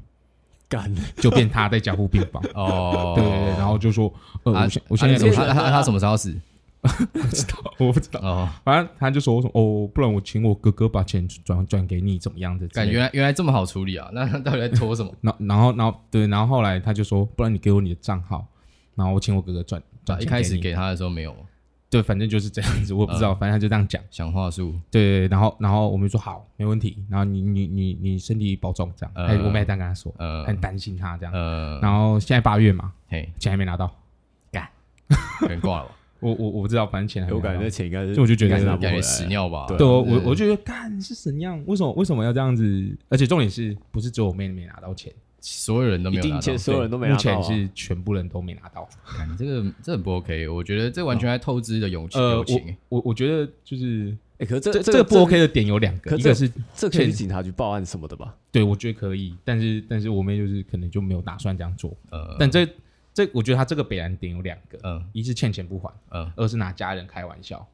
[0.71, 0.89] 干，
[1.21, 4.11] 就变他在加护病房，哦，对对对，然后就说，
[4.43, 6.33] 呃，我现我现在他他他什么时候死？
[6.81, 12.67] 不知道，我不知道哦，反正他就说说哦，不然我请我哥哥把钱转转给你，怎么样的？
[12.69, 14.09] 感觉原来原来这么好处理啊？
[14.15, 15.11] 那他到底在拖什么？
[15.21, 18.47] 然然后然后对，然后后来他就说，不然你给我你的账号，
[18.95, 20.19] 然后我请我哥哥转转。
[20.19, 21.35] 一开始给他的时候没有，
[21.91, 24.73] 对，反正就是这样子，我不知道，反正他就这样讲，想话术。
[24.89, 26.97] 对对，然后然后我们就说好，没问题。
[27.09, 29.11] 然后你你你你身体保重，这样。
[29.13, 30.09] 哎，我们也这样跟他说，
[30.47, 31.33] 很担心他这样。
[31.35, 31.81] 嗯。
[31.81, 33.93] 然后现在八月嘛，嘿，钱还没拿到，
[34.51, 34.65] 干，
[35.45, 35.91] 全挂了。
[36.21, 39.65] 我我我不知道，反正钱还没我感觉那钱应该是，就我就觉得应该是屎尿吧。
[39.67, 41.61] 对，我我觉得干是怎样？
[41.65, 42.97] 为什么为什么要这样子？
[43.09, 45.11] 而且重点是不是只有我妹没拿到钱？
[45.41, 48.87] 所有人都没有拿到，所有人都没拿到，目前是全部人都没拿到。
[49.03, 52.37] 看这个这很不 OK，我觉得这完全在透支的勇气呃。
[52.39, 52.45] 我。
[52.89, 58.33] 我我觉得就是，哎，可是这这个不 OK 的点有两个，一个是这可以去警察局报案什么的吧？
[58.51, 61.93] 对，我觉得可以，但是但是我妹就是可能就没有打算这样做。
[62.11, 62.67] 呃，但这。
[63.13, 67.67] 这我觉得他这个北兰点有两个，嗯，一是欠钱不还，嗯，二是拿家人开玩笑。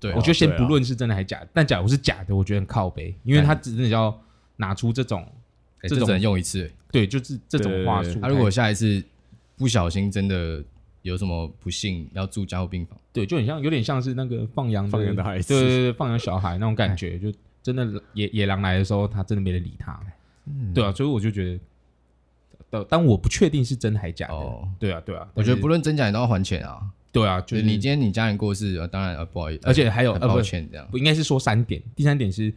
[0.00, 4.20] 对，我觉得先不论是真的还是假的，但假如是假的，我觉得很靠背，因为他只是要
[4.56, 5.24] 拿出这种，
[5.82, 8.20] 这种只能用一次，对，就是这种话术。
[8.20, 9.02] 他如果下一次
[9.56, 10.62] 不小心真的
[11.02, 20.00] 有什么不幸要住加护病房，对，就很像有点像是那个放羊放羊的孩子，对对对，放羊小孩那种感觉，就真的野野狼来的时候，他真的没人理他，
[20.74, 21.60] 对啊，所以我就觉得。
[22.88, 24.32] 但我不确定是真还假的。
[24.32, 26.80] 哦，对啊，对啊，我觉得不论真假，你都要还钱啊。
[27.12, 30.88] 对啊，就是你今天你家人过世，当然呃不好意思，而且还有抱歉这样。
[30.90, 32.50] 不应该是说三点，第三点是，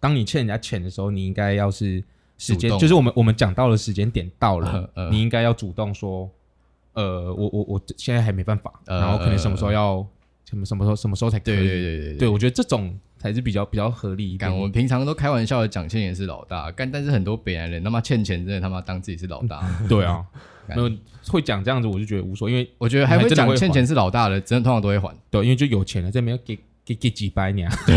[0.00, 2.02] 当你欠人家钱的时候，你应该要是
[2.38, 6.30] 时间，就是我们我们讲到了时间点到了，你应该要主动说，
[6.94, 10.06] 呃，我我我现在还没办法，然后可能什么时候要
[10.48, 11.56] 什么什么时候什么时候才可以？
[11.56, 12.98] 对对对对，对我觉得这种。
[13.18, 14.54] 才是比较比较合理一点。
[14.54, 19.66] 我们平常都开玩笑的讲欠钱是老大，干但是很多北南人他妈欠钱真的他妈当自己是老大。
[19.88, 20.24] 对啊，
[20.68, 20.88] 那
[21.26, 25.12] 会讲这样子我就觉得无所谓，因为我觉得还会讲欠钱是老大的，真的通常都会还。
[25.30, 27.68] 对，因为就有钱了，这边给给给几百年。
[27.86, 27.96] 对，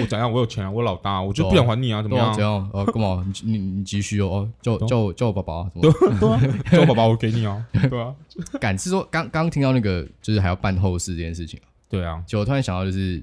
[0.00, 0.32] 我怎样？
[0.32, 2.32] 我有钱啊，我老大，我就不想还你啊，怎么样？
[2.32, 3.22] 怎样哦，干嘛？
[3.44, 8.14] 你你你急需哦，叫叫我叫我爸爸，对对，叫我爸爸，我给你哦， 对啊。
[8.58, 13.22] 敢是说刚刚听到那个就是还要办后事这件事情对啊，就我突然想到就是。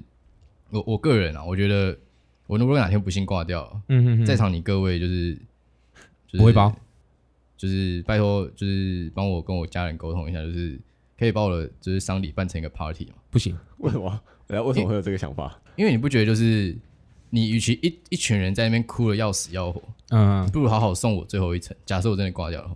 [0.72, 1.96] 我我个人啊，我觉得
[2.48, 5.38] 我如果哪天不幸挂掉，嗯哼哼，在场你各位就是
[6.32, 6.76] 不会包，
[7.56, 10.78] 就是拜托，就是帮我跟我家人沟通一下，就是
[11.20, 13.14] 可以把我的就是丧礼办成一个 party 吗？
[13.30, 14.20] 不行，为什么？
[14.48, 15.60] 哎，为什么会有这个想法？
[15.76, 16.76] 因为你不觉得就是
[17.30, 21.76] 你与其一一群人在那边哭得要死要活，嗯，不如好好送我最后一程。
[21.86, 22.76] 假设我真的挂掉的话，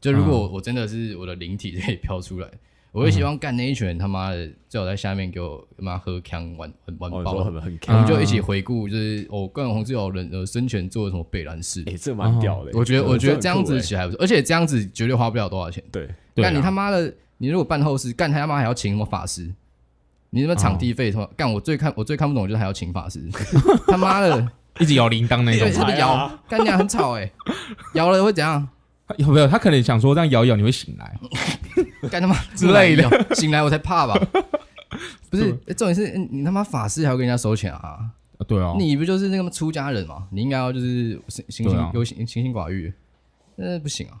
[0.00, 2.48] 就如果我真的是我的灵体可以飘出来。
[2.90, 12.70] 我会希望干那一群人他妈的最好在下面给我妈喝锵玩玩玩爆，我们就一起回顾，就是我跟洪志友人呃生前做了什么北兰事，哎，这蛮屌的。
[12.74, 15.82] 我觉得我觉得这样子起来不错，而且这样子绝对花不了多少钱。
[15.90, 19.50] 对，但你他妈的，你如果办后事，干他妈还要请什么法师？
[20.34, 21.12] 你什么场地费？
[21.36, 23.22] 干我最看我最看不懂就是还要请法师，
[23.86, 24.48] 他妈的
[24.80, 27.30] 一直摇铃铛那种，一直摇， 干你很吵哎，
[27.92, 28.66] 摇了会怎样？
[29.18, 29.46] 有没有？
[29.46, 31.18] 他可能想说这样摇一摇你会醒来。
[32.08, 34.18] 干他妈之类的，醒来我才怕吧？
[35.28, 38.10] 不是，重点是你他妈法师还要跟人家收钱啊？
[38.48, 40.26] 对啊，你不就是那个出家人嘛？
[40.30, 42.92] 你应该要就是清心有清清心寡欲，
[43.56, 44.16] 那不行啊。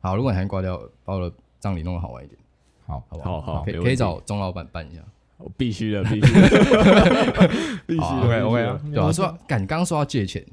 [0.00, 2.38] 好，如果你还挂掉，把我的葬礼弄得好玩一点，
[2.86, 3.40] 好，好不好？
[3.40, 5.02] 好，可以可以找钟老板办一下。
[5.56, 7.50] 必须的，必须的，
[7.86, 8.00] 必须。
[8.00, 10.44] OK OK 啊，对啊，说敢刚说要借钱，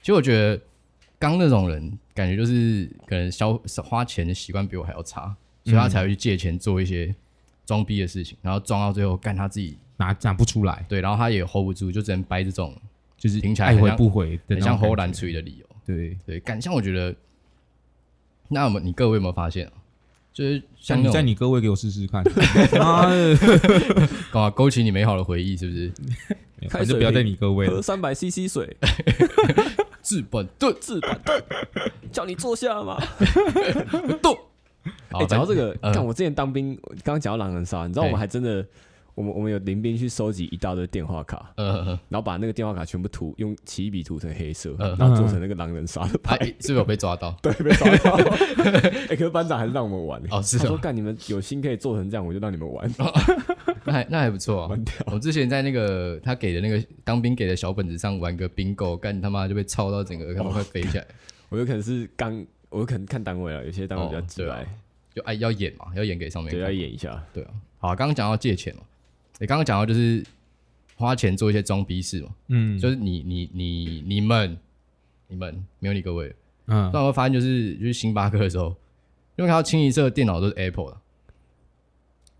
[0.00, 0.60] 其实我觉得
[1.18, 5.34] 刚那种人感觉就是可能消花钱的习惯比我还要差。
[5.62, 7.14] 所以他才会去借钱做一些
[7.66, 12.74] 装逼的事情，然后装到最后干他自己拿拿不出来，对，然后他也 hold 不住，就只能掰这种
[13.18, 15.66] 就是听起来爱回不回的，很像 hold 难处理的理由。
[15.84, 17.14] 对对，敢像我觉得，
[18.48, 19.72] 那我们你各位有没有发现啊？
[20.40, 22.24] 就是像在你各位给我试试看，
[22.80, 23.10] 啊
[24.32, 25.54] 搞勾起你美好的回忆？
[25.54, 25.92] 是不是？
[26.70, 28.74] 还是不要在你各位喝三百 CC 水，
[30.02, 31.42] 治本盾，治本盾，
[32.10, 32.98] 叫你坐下嘛，
[34.22, 34.34] 动。
[35.10, 36.74] 哎，讲到这个，看我之前当兵，
[37.04, 38.64] 刚刚讲到狼人杀，你知道我们还真的，
[39.14, 47.34] 我们我们有林兵去收集一大堆电话卡，嗯，然后把那个电话卡全部涂用奇异笔涂成黑色，然后做成那个狼人杀的牌，是不是有被抓到？
[47.42, 48.14] 对，被抓到。
[49.08, 52.90] 哎，可是班长还是让我们玩，哦，是说干你们有心可以做成这样，我就让你们玩，
[53.84, 54.70] 那还那还不错，
[55.06, 61.06] 我之前在那个他给的那个当兵给的小本子上玩个 bingo，干他妈就被抄到整个他妈快飞起来，
[61.48, 62.44] 我有可能是刚。
[62.70, 64.64] 我有可能看单位了，有些单位比较直白，
[65.12, 67.50] 就哎要演嘛，要演给上面，对，要演一下，对啊。
[67.78, 68.82] 好，刚刚讲到借钱嘛，
[69.40, 70.24] 你刚刚讲到就是
[70.94, 74.56] 花钱做一些装逼事嘛，嗯，就是你你你你们
[75.26, 76.32] 你们没有你各位，
[76.66, 78.68] 嗯，但我发现就是就是星巴克的时候，
[79.36, 81.00] 因为看到清一色的电脑都是 Apple 的。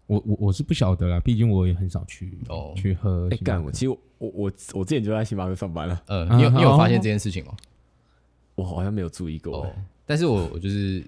[0.07, 3.29] 我我我是不晓得啦，毕竟我也很少去哦去喝。
[3.31, 6.03] 哎干，我其实我我我我之前就在星巴克上班了。
[6.09, 7.57] 嗯，你有你有发现这件事情吗？
[8.57, 9.63] 我好像没有注意过。
[9.63, 11.03] 哦，但是我我就是，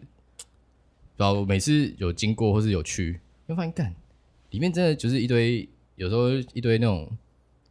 [1.16, 3.92] 然后每次有经过或是有去，会发现干
[4.50, 7.10] 里面真的就是一堆，有时候一堆那种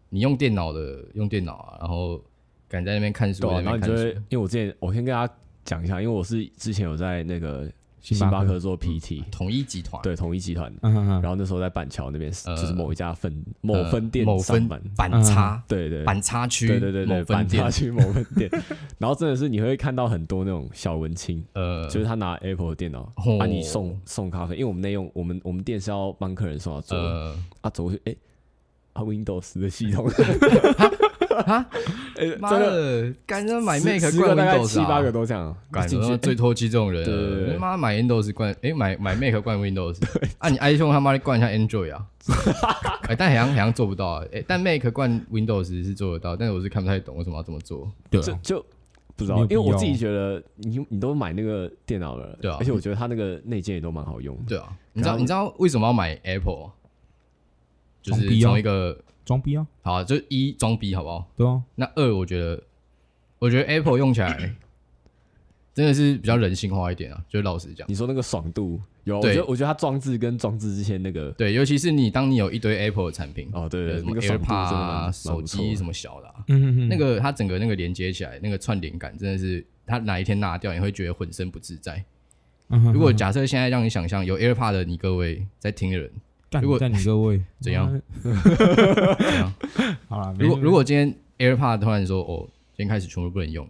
[0.10, 2.23] 你用电脑的用电脑啊，然后
[2.67, 7.71] 敢在那边看书，然后你就会，因为我之前我先跟大家讲一下，因为我是之前有在那个。
[8.02, 10.02] 星巴克做 PT，统一集团。
[10.02, 16.04] 对统一集团，然后那时候在板桥那边，就是某一家分某分店某分板差，对对。
[16.04, 18.50] 板差区，对对对对板差区某分店，
[18.98, 26.98] 然后真的是你会看到很多那种小文青，呃，就是他拿 Apple 的电脑把你送送咖啡，因为我们内用，我们我们店是要帮客人送到桌，
[27.62, 28.16] 啊走过去，哎，
[28.94, 30.10] 啊 Windows 的系统。
[31.43, 31.65] 啊！
[32.39, 39.97] 妈的，赶着买 Mac 灌 Windows 七八个都这样，赶着最唾弃这种人，对妈买 Windows 灌，哎，买买 Mac 灌 Windows，
[40.39, 42.06] 啊，你 iPhone 他妈的灌一下 Android 啊？
[43.10, 48.65] 哎，但好像好像做不到啊，哎，但 Mac 灌 Windows 是做得到，但是我是看不太懂为什么要这么做，对，就就
[49.15, 56.71] 不知道，因为我自己觉得你你都买那个电脑了，对啊，而且我觉得它那个内建也都蛮好用，对啊，你知道你知道为什么要买 Apple？
[58.01, 58.97] 就是从一个。
[59.32, 59.65] 装逼啊！
[59.82, 61.26] 好，就一装逼，好不好？
[61.38, 61.63] 对啊。
[61.76, 62.62] 那二，我觉得，
[63.39, 64.54] 我觉得 Apple 用起来
[65.74, 67.24] 真的是比较人性化一点啊。
[67.30, 69.22] 就老实讲，你说那个爽度有？
[69.22, 82.04] 对，我觉得，我觉得它装置跟装置之间那个，对，尤其是你当你有一堆 Apple 的产品哦，对对，什么 AirPod 啊，手机什么小的，嗯嗯，那个它整个那个连接起来，那个串联感真的是，它哪一天拿掉，你会觉得浑身不自在。
[82.67, 86.12] 如果假设现在让你想象有 AirPod 的你各位在听的人。
[86.60, 88.02] 如果在你各位 怎样？
[88.22, 88.32] 怎
[89.36, 89.54] 样？
[90.10, 93.68] 好了，如果如果今天 AirPod 突然说哦，今天开始全部不能用，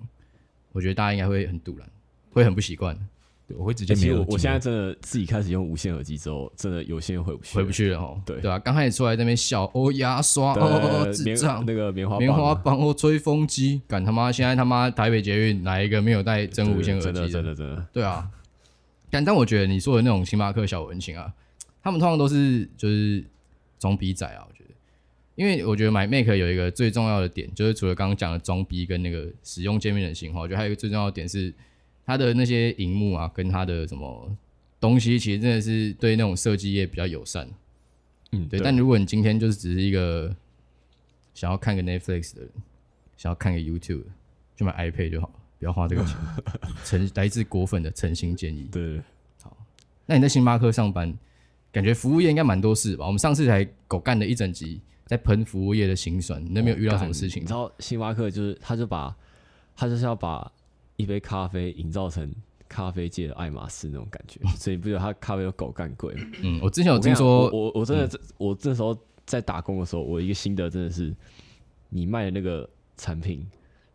[0.72, 1.88] 我觉得大家应该会很堵然，
[2.32, 2.98] 会很不习惯。
[3.48, 4.22] 对，我会直接没有。
[4.22, 8.20] 我我现在真的自己开始用无线耳机之后，真的有线回不去，回不去了哦。
[8.26, 14.32] 对对啊，刚开始出来在那边笑哦，牙刷哦，智障那个棉花棉花棒哦，吹风机，敢他妈！
[14.32, 17.14] 现在他妈台北捷运哪一个没有带真无线耳机？
[17.14, 17.86] 真的真的真的。
[17.94, 18.28] 对啊，
[19.10, 21.32] 但但我觉得你说的那种星巴克小文情啊。
[21.84, 23.24] 他们通常都是就是
[23.80, 24.70] 装逼仔啊，我觉得，
[25.36, 31.54] 因为我觉得买 Mac 有一个最重要的点，就是除了刚刚讲的装逼跟那个使用界面的型号，我觉得还有一个最重要的点是
[32.06, 34.38] 它的那些荧幕啊，跟它的什么
[34.80, 37.50] 东西，其实真的是对那种设计业比较友善。
[38.32, 38.60] 嗯，对。
[38.60, 40.36] 但如果你今天就是只是一个
[41.34, 42.52] 想要看个 Netflix 的人，
[43.18, 44.04] 想要看个 YouTube，
[44.56, 46.16] 就买 iPad 就好了，不要花这个钱。
[46.86, 48.70] 诚来自果粉的诚心建议。
[48.72, 49.02] 对，
[49.42, 49.58] 好。
[50.06, 51.18] 那你在星巴克上班？
[51.72, 53.06] 感觉服务业应该蛮多事吧？
[53.06, 56.44] 我们上次才狗干了一整集，在喷服务业的辛酸。
[56.44, 57.44] 你有没有遇到什么事情？
[57.44, 59.16] 你知道星巴克就是，他就把，
[59.76, 60.52] 他就是要把
[60.98, 62.30] 一杯咖啡营造成
[62.68, 66.14] 咖啡界的爱马仕那种感觉， 所以不觉得他咖啡有狗干贵？
[66.44, 71.16] 嗯，我之前有听说，我我，我真的，嗯、我这时候在打工的时候，我一个心得真的是，
[71.90, 73.48] 你卖的那个产品，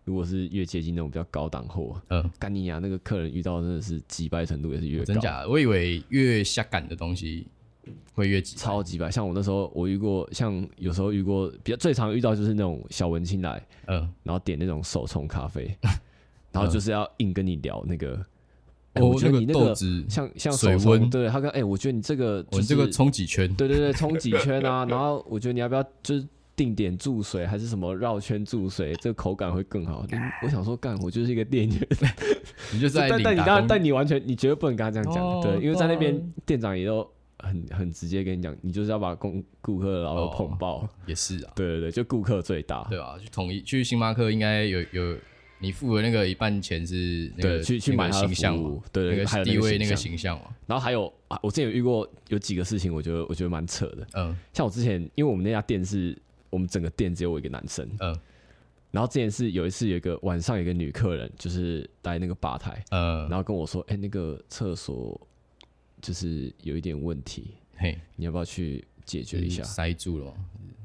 [0.05, 5.05] 如果是越接近那种比较高档货，嗯，干你娘，那个客人遇到真的是击败程度也是越高。
[5.05, 5.47] 真假？
[5.47, 7.47] 我以为越下感的东西。
[8.17, 15.77] 会越级超级白，像我那时候我遇过，像有时候遇过比较最常遇到就是那种小文青来，嗯，然后点那种手冲咖啡，
[16.51, 18.19] 然后就是要硬跟你聊那个，
[18.95, 19.75] 我觉得你那个
[20.09, 26.27] 像像水温，对，他跟哎，我觉得你这个我这个冲几圈，对对对，冲几 圈啊，然后我觉得你要不要就是
[26.57, 30.07] 定点注水还是什么绕圈注水，这个口感会更好。
[30.43, 31.89] 我想说干，我就是一个店员，
[32.73, 37.07] 你就在，但但你当然但你完全你绝对不能跟他这样讲，对，因为在那边店长也都。
[37.47, 45.17] 很很直接跟你讲，你就是要把顾顾客然后捧爆，哦，也是啊，对对对，就顾客最大，对啊，去统一去星巴克应该有有
[45.59, 48.57] 你付的那个一半钱是那个对去去买形象，
[48.93, 50.55] 对对，那个地位那个形象嘛。
[50.67, 56.17] 然后还有啊，我之前有遇过有几个事情，我觉得我觉得蛮扯的，嗯，像我之前因为我们那家店是
[56.51, 58.15] 我们整个店只有我一个男生，嗯，
[58.91, 65.19] 然后之前是有一次有一个晚上有一个女客人就是来那个吧台，嗯，然后跟我说，哎、欸，那个厕所。
[66.07, 69.61] 就是有一点问题，嘿，你要不要去解决一下？
[69.65, 70.33] 塞住了？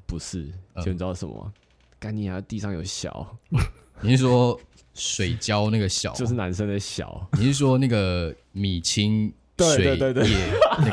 [0.07, 0.47] 不是，
[0.77, 1.53] 就你知道什么吗？
[1.99, 2.41] 干你啊！
[2.41, 3.37] 地上有小，
[4.01, 4.59] 你是说
[4.95, 6.11] 水胶那个小？
[6.13, 7.29] 就是男生的小。
[7.33, 10.11] 你是说那个米青水叶那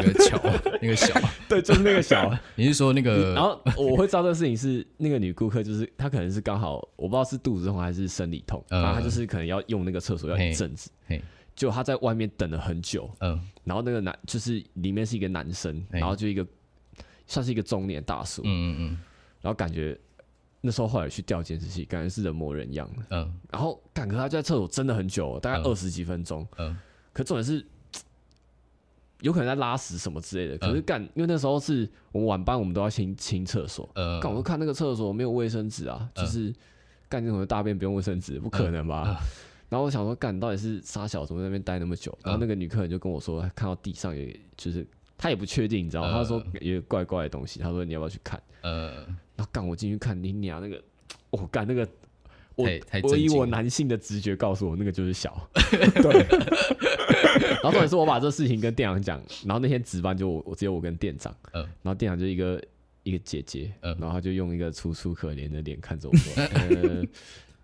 [0.03, 0.39] 个桥
[0.83, 1.18] 那个小？
[1.49, 2.31] 对，就是那个小。
[2.55, 3.33] 你是说那个？
[3.33, 10.91] 然后我会知道这个事情是那个女顾客，就是她可能是刚好我不知道是肚子痛还是生理痛，然后她就是可能要用那个厕所要一阵子。
[11.59, 16.47] 就他在外面等了很久，嗯，然后那个男就是里面是一个男生，然后就一个
[17.27, 18.99] 算是一个中年大叔，嗯嗯嗯，
[19.41, 19.99] 然后感觉
[20.61, 22.89] 那时候后来去调监视器，感觉是人模人样。
[22.97, 26.75] 的，嗯，然后感觉他就在厕所真的很久，大概二十几分钟，嗯，
[27.13, 27.67] 可重点是。
[29.23, 33.91] 有可能在拉屎什么之类的，可是干，因为那时候是我们晚班，我们都要清清厕所。
[33.97, 36.55] 嗯，干，我看那个厕所没有卫生纸啊，就是
[37.09, 39.21] 干那种大便不用卫生纸，不可能吧？
[39.69, 42.16] 然后我想说，干，到底是杀小怎么在那边待那么久？
[42.25, 46.12] 然后那个女客人就跟我说，看到地上有，就是她也不确定，你知道吗？
[46.12, 48.43] 她说有怪怪的东西，她说你要不要去看？
[48.62, 49.05] 呃，
[49.37, 50.83] 然后干我进去看，你娘那个，
[51.31, 51.89] 我干那个。
[52.59, 52.66] 我
[53.05, 55.49] 我以我男性的直觉告诉我，那个就是小。
[55.55, 56.27] 对。
[57.62, 61.33] 然后重点是我把这事情跟店长讲，然后那天值班就我，我只有我跟店长。
[61.53, 61.62] 嗯。
[61.83, 62.61] 然后店长就一个
[63.05, 63.97] 一个姐姐，嗯。
[64.01, 67.05] 然后他就用一个楚楚可怜的脸看着我说： “呃，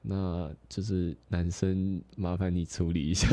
[0.06, 3.28] 那就是男生，麻烦你处理一下。”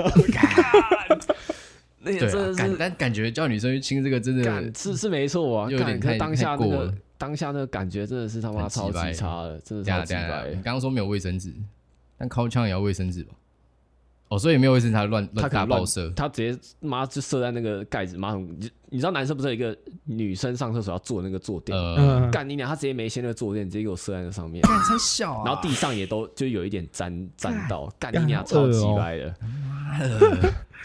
[2.04, 5.70] 那也真的是，但感觉叫女生去亲这个真的，是是没错啊。
[5.70, 6.94] 有点太当下那个。
[7.18, 10.48] 当下那个感觉真的是他妈超级差的，真的超级白。
[10.50, 11.54] 你刚刚说没有卫生纸，
[12.18, 13.36] 但靠枪也要卫生纸吧？
[14.32, 18.48] 哦，所以没有卫生纸，他乱乱他乱射，他直接妈就射在那个盖子马桶。
[18.58, 21.78] 你你知道男生不是有一个女生上厕所要坐那个坐垫？
[22.32, 22.68] 干你娘！
[22.68, 24.62] 他直接没掀那个坐垫，直接给我射在那上面。
[24.62, 25.44] 干才小啊！
[25.46, 27.94] 然后地上也都就有一点沾沾到。
[28.00, 28.42] 干你娘！
[28.46, 29.36] 超级白的。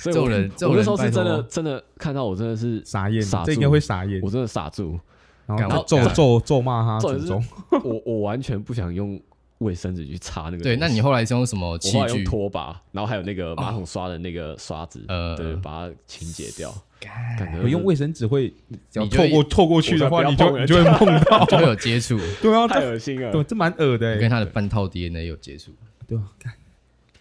[0.01, 4.99] 这种人，我那时候是真的真的看到我真的是傻眼，这应该会傻眼，我真的傻住。
[5.47, 7.09] 然后咒咒咒骂他，
[7.84, 9.20] 我我完全不想用
[9.59, 10.59] 卫生纸去擦那个。
[10.59, 11.98] 对，那你后来是用什么器具？
[11.98, 16.74] 我用拖把，然后还有那个马桶刷的那个刷子，呃，对，把它清洁掉。
[16.98, 18.52] 感觉用卫生纸会，
[18.94, 22.18] 你透过透过去的话，你就你就会碰到， 就会有接触。
[22.40, 23.30] 对啊， 太恶心了。
[23.30, 24.16] 对，这蛮恶的。
[24.18, 25.72] 跟他的半套 DNA 有接触。
[26.07, 26.52] 对啊，干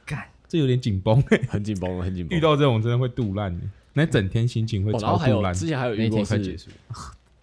[0.06, 2.38] 干，这有点紧绷， 很紧绷，很紧绷。
[2.38, 3.58] 遇到这种真的会肚烂，
[3.94, 5.54] 那整天心情会超肚烂。
[5.54, 6.58] 之前还有遇过是。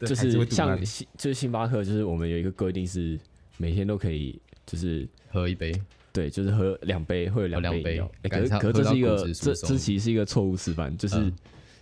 [0.05, 3.17] 就是像星就是星巴克，就是我们有一个规定是
[3.57, 4.37] 每天都可以
[4.73, 5.71] 就是喝一杯，
[6.15, 8.03] 对，就是喝两杯会有两杯。
[8.23, 11.31] 可是可是这是一个这这其实是一个错误示范，就是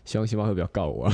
[0.05, 1.09] 希望星巴克不要告我。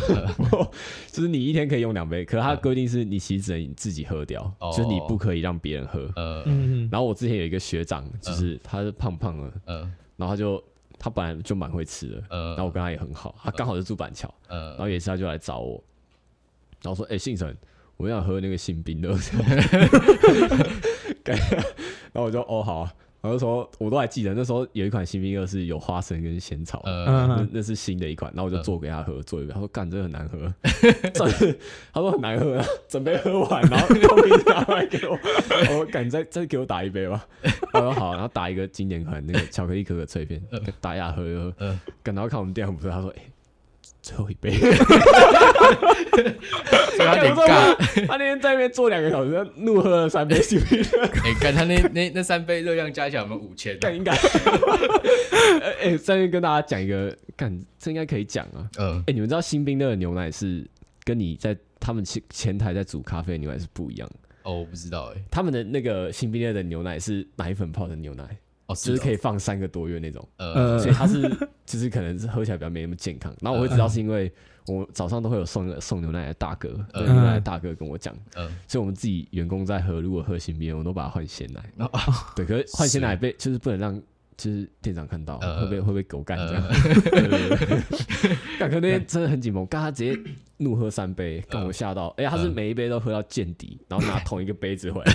[1.13, 6.11] 就是你一天可以用两杯，可是它规定是你其实只能自己喝掉，就是你不可以让别人喝。
[6.17, 9.81] 嗯，然后我之前有一个学长，就是他是胖胖的，嗯，
[10.17, 10.65] 然后他就
[10.99, 15.85] 他本来就蛮会吃的，嗯，然后我跟他也很好，他刚好是住板桥，嗯，然后有一次他就来找我。
[16.83, 17.53] 然后说：“哎，信诚，
[17.97, 19.09] 我想喝那个新冰的。
[22.13, 22.93] ”然后我就：“哦，好啊。”
[23.23, 29.53] 然后说：“我都还记得那时候有一款新冰乐是有花生跟仙草，那那是新的一款。”然后我就做给他喝，做一杯。
[29.53, 30.39] 他说：“干，这很难喝。
[31.93, 35.19] ”他说：“很难喝。”准备喝完，然后又冰拿来给我。
[35.51, 37.27] 我说：“干，再再给我打一杯吧。”
[37.73, 40.41] 他说：“好。”然后打一个经典款那个巧克力可可脆片，
[40.81, 41.53] 打一下喝一喝。
[42.05, 43.23] 干，然后看我们店很不错，他说：“哎。”
[44.07, 44.79] 最后一杯， 所以
[46.99, 47.77] 他得干。
[48.07, 50.81] 他那天在那边坐两个小时，怒喝了三杯新冰。
[51.25, 53.77] 哎，干他那那那三杯热量加起来有没有五千？
[53.81, 54.13] 干应该。
[55.83, 58.71] 哎，在那边跟大家讲一个，干这应该可以讲啊。
[58.79, 59.03] 嗯。
[59.09, 60.65] 哎，你们知道新冰乐的牛奶是
[61.03, 64.09] 跟你在他们前前台在煮咖啡的牛奶是不一样？
[64.45, 65.21] 哦，我不知道哎。
[65.33, 68.39] 他们的那个新冰乐的牛奶是奶粉泡的牛奶。
[68.67, 71.23] 哦，就是可以放三个多月那种，呃，所以它是
[71.65, 73.35] 就是可能是喝起来比较没那么健康。
[73.41, 74.31] 然后我会知道是因为
[74.67, 81.63] 我早上都会有送送牛奶的大哥，牛奶的大哥跟我讲，呃，所以我们自己员工在喝，如果喝新冰，我都把它换鲜奶。
[82.35, 84.03] 对，可是换鲜奶被就是不能让
[84.37, 86.63] 就是店长看到，会不会会不会狗干这样？
[88.59, 90.19] 感觉那天真的很紧绷，刚他直接
[90.59, 92.09] 怒喝三杯，跟我吓到。
[92.19, 95.13] 哎，他是每一杯都喝到见底，然后拿同一个杯子回来。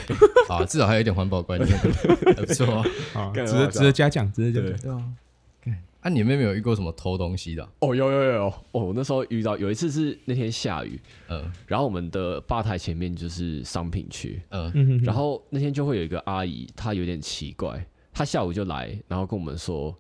[0.49, 1.77] 啊，至少还有一点环保观念，
[2.35, 4.79] 不错啊，值得值得嘉奖，值得嘉奖。
[4.83, 4.91] 对。
[4.91, 7.63] 啊，啊，你们有没有遇过什么偷东西的？
[7.79, 10.99] 哦，有有有有，我，那时候遇到有一次是那天下雨，
[11.29, 19.95] 嗯，然后我们的吧台前面就是商品区，嗯，然后那天就会有一个阿姨，她有点奇怪，她下午就来，然后跟我们说，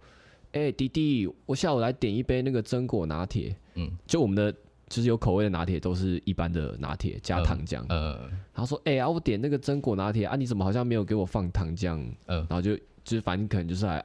[0.51, 4.53] 哎，弟弟，我下午来点一杯那个榛果拿铁，嗯，就我们的。
[4.91, 7.81] 就是有口味的拿铁都是一般的拿铁加糖浆。
[7.87, 11.97] 嗯，他说：“哎呀，我点那个榛果拿铁啊，你怎么好像没有给我放糖浆？”
[12.27, 14.03] 嗯，然后就就是反正可能就是来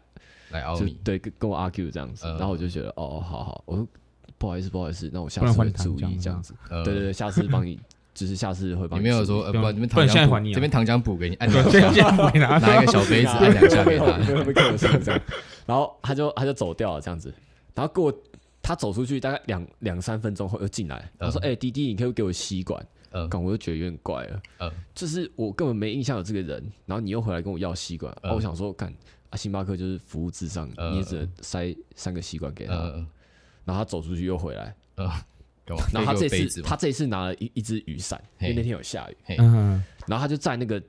[0.52, 2.24] 来拗你，对，跟跟我 argue 这样子。
[2.28, 3.88] 然后我就觉得哦，好好，我说
[4.38, 6.54] 不好意思，不好意思，那我下次会注意这样子。
[6.68, 7.80] 对对对，下次帮你，
[8.16, 9.04] 就是下次会帮你。
[9.04, 12.10] 没有说呃，不，你们糖浆补，这边糖浆补给你，按两下，
[12.58, 14.06] 拿一个小杯子 按两下给他。
[15.66, 17.32] 然后他就他就走掉了这样子，
[17.74, 18.12] 然后过。
[18.62, 24.42] 他走出去大概两两三分钟后又进来，他说：“哎，弟弟，你可以给我吸管。”嗯，我就觉得有点怪了。
[24.58, 28.12] 嗯，就是我根本没印象有这个人，然后你又回来跟我要吸管。
[28.24, 28.92] 哦，我想说，干，
[29.30, 33.06] 啊，星巴克就是服务至上，呃、你也只能塞三个吸管给他，呃、
[33.64, 34.74] 然后他走出去又回来，
[35.74, 39.16] 呃、然后他这次他这次拿了一一只雨伞，因为那天有下雨，
[40.06, 40.80] 然后他就在那个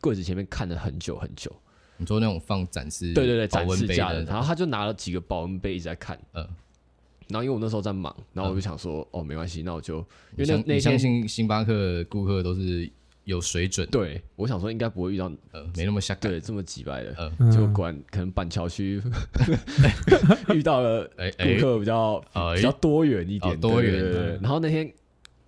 [0.00, 1.54] 柜子前面看了很久很久。
[1.96, 6.48] 你说那种放展示，对对对，展示架的，然后他就拿了几个保温杯一直在看，嗯。
[7.28, 9.98] 然后因为我那时候在忙，然后我就想说，哦，没关系，那我就
[10.36, 12.90] 因为那那相信星巴克顾客都是
[13.24, 19.02] 有水准，对，我想说应该不会遇到呃没那么下对这么几百的，结果果然可能板桥区
[20.54, 21.08] 遇到了
[21.38, 22.22] 顾客比较
[22.54, 24.38] 比较多元一点，多元。
[24.40, 24.92] 然后那天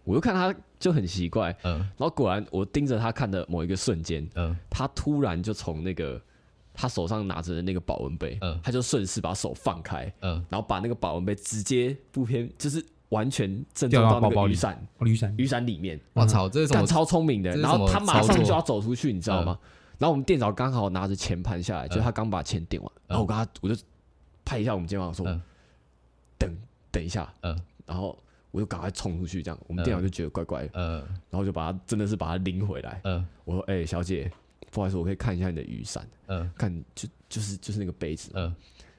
[0.05, 6.21] 我就看他就很奇怪，嗯，然后果然我盯着他看的某一个瞬间，嗯，他突然就从那个。
[6.79, 16.01] 他手上拿着的那个保温杯，嗯，他就顺势把手放开，嗯，然后把那个保温杯直接不偏，就是完全正中到那个雨伞，雨伞雨伞里面。
[16.13, 16.87] 我操，这是什么？
[16.87, 17.57] 超聪明的。
[17.57, 19.59] 然后他马上就要走出去，你知道吗？
[19.99, 23.75] 然后我们店长刚好拿着钱盘下来，就他刚把钱点完，然后我跟他我就
[24.45, 25.25] 拍一下我们肩膀说
[26.39, 26.55] ：“等
[26.91, 28.19] 等一下。”嗯，然后
[28.51, 30.99] 我就赶快冲出去，这样我们店长就觉得怪怪的，嗯，
[31.31, 34.31] 然后就把他真的是把他拎回来，嗯，我说：“哎，小姐。”
[34.73, 36.07] 不好意思，我可以看一下你的雨伞。
[36.27, 38.31] 嗯，看就就是就是那个杯子。
[38.35, 38.55] 嗯，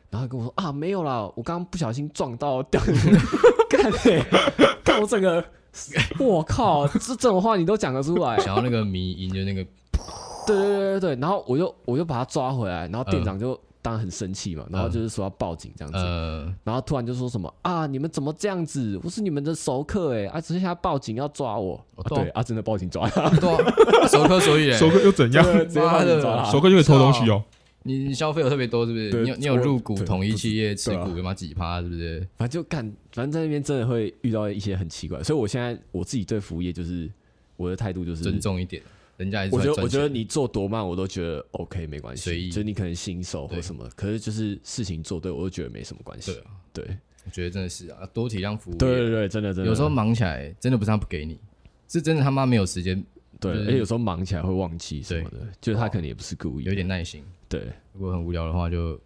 [0.09, 3.11] 然后跟我说啊，没有啦，我刚刚不小心撞到掉进去。
[3.69, 3.91] 看，
[4.83, 5.43] 看我整个，
[6.19, 8.37] 我靠，这这种话你都讲得出来？
[8.39, 9.63] 想要那个迷音就那个，
[10.45, 11.15] 对对对对对。
[11.21, 13.59] 然后我就我就把他抓回来，然后店长就。
[13.79, 18.99] 当然很生气嘛，然后就是说要报警这样子，呃、然后突然就说什么啊，你们怎么这样子？
[19.01, 21.79] 我是你们的熟客哎，啊，只是现在报警要抓我，
[22.09, 25.41] 对啊，真的报警抓他，对啊，熟客所以熟客又怎样？
[25.45, 27.41] 直接报警抓他，熟客就可以偷东西哦。
[27.95, 29.23] 你消费有特别多是不是？
[29.23, 31.33] 你有你有入股统一企业持股有吗？
[31.33, 32.19] 几趴是不是？
[32.37, 37.09] 反正就干，反正在那边真的会遇到一些很奇怪，所以我现在我自己对服务业就是
[37.55, 38.81] 我的态度就是尊重一点。
[39.17, 42.49] 人家我觉得，我觉得你做多慢，我都觉得 OK，没关系。
[42.51, 46.31] 就你可能新手或什么，可是就是事情做对，我都觉得没什么关系。
[46.31, 46.85] 对啊，对，
[47.25, 48.75] 我觉得真的是啊，多体谅服务。
[48.75, 49.69] 对对对，真的真的。
[49.69, 51.39] 有时候忙起来，真的不是他不给你，
[51.87, 53.03] 是真的他妈没有时间。
[53.39, 56.63] 对，而且有时候忙起来会忘记什么的，就是他可能也不是故意。
[56.65, 57.23] 有点耐心。
[57.49, 58.99] 对，如果很无聊的话，就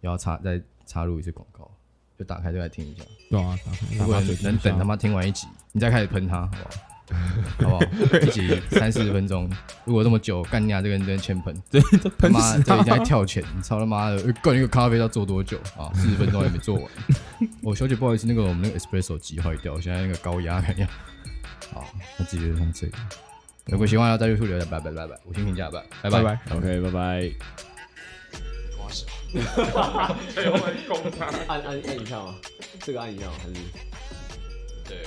[0.00, 1.70] 要插再插入一次广告，
[2.18, 3.04] 就打开就来听一下。
[3.30, 3.58] 对啊，
[3.98, 6.70] 如果能等他妈听完一集，你再开始喷他，好不好？
[7.58, 7.80] 好不好？
[8.20, 9.50] 一集三四十分钟，
[9.84, 10.80] 如果这么久，干你啊！
[10.80, 11.80] 这个人真欠喷，对
[12.16, 14.32] 他妈这已经在跳钱，你操他妈的！
[14.42, 15.90] 灌一个咖啡要做多久啊？
[15.92, 16.84] 四十分钟还没做完。
[17.62, 20.88] 哦，小姐，不好意思，那个我们那个 espresso 机坏掉，现在那个高压怎样？
[21.72, 21.84] 好，
[22.16, 22.98] 那直接上这个。
[23.70, 26.10] 如果喜欢要在 youtube 留下拜拜拜拜五星评价拜拜。
[26.10, 26.38] 拜拜。
[26.56, 27.30] Ok 拜拜。
[28.78, 30.14] 我喜欢
[31.48, 32.34] 按按按一下吗？
[32.80, 33.32] 这个按一下吗？
[33.42, 33.54] 还是？
[34.88, 35.06] 对。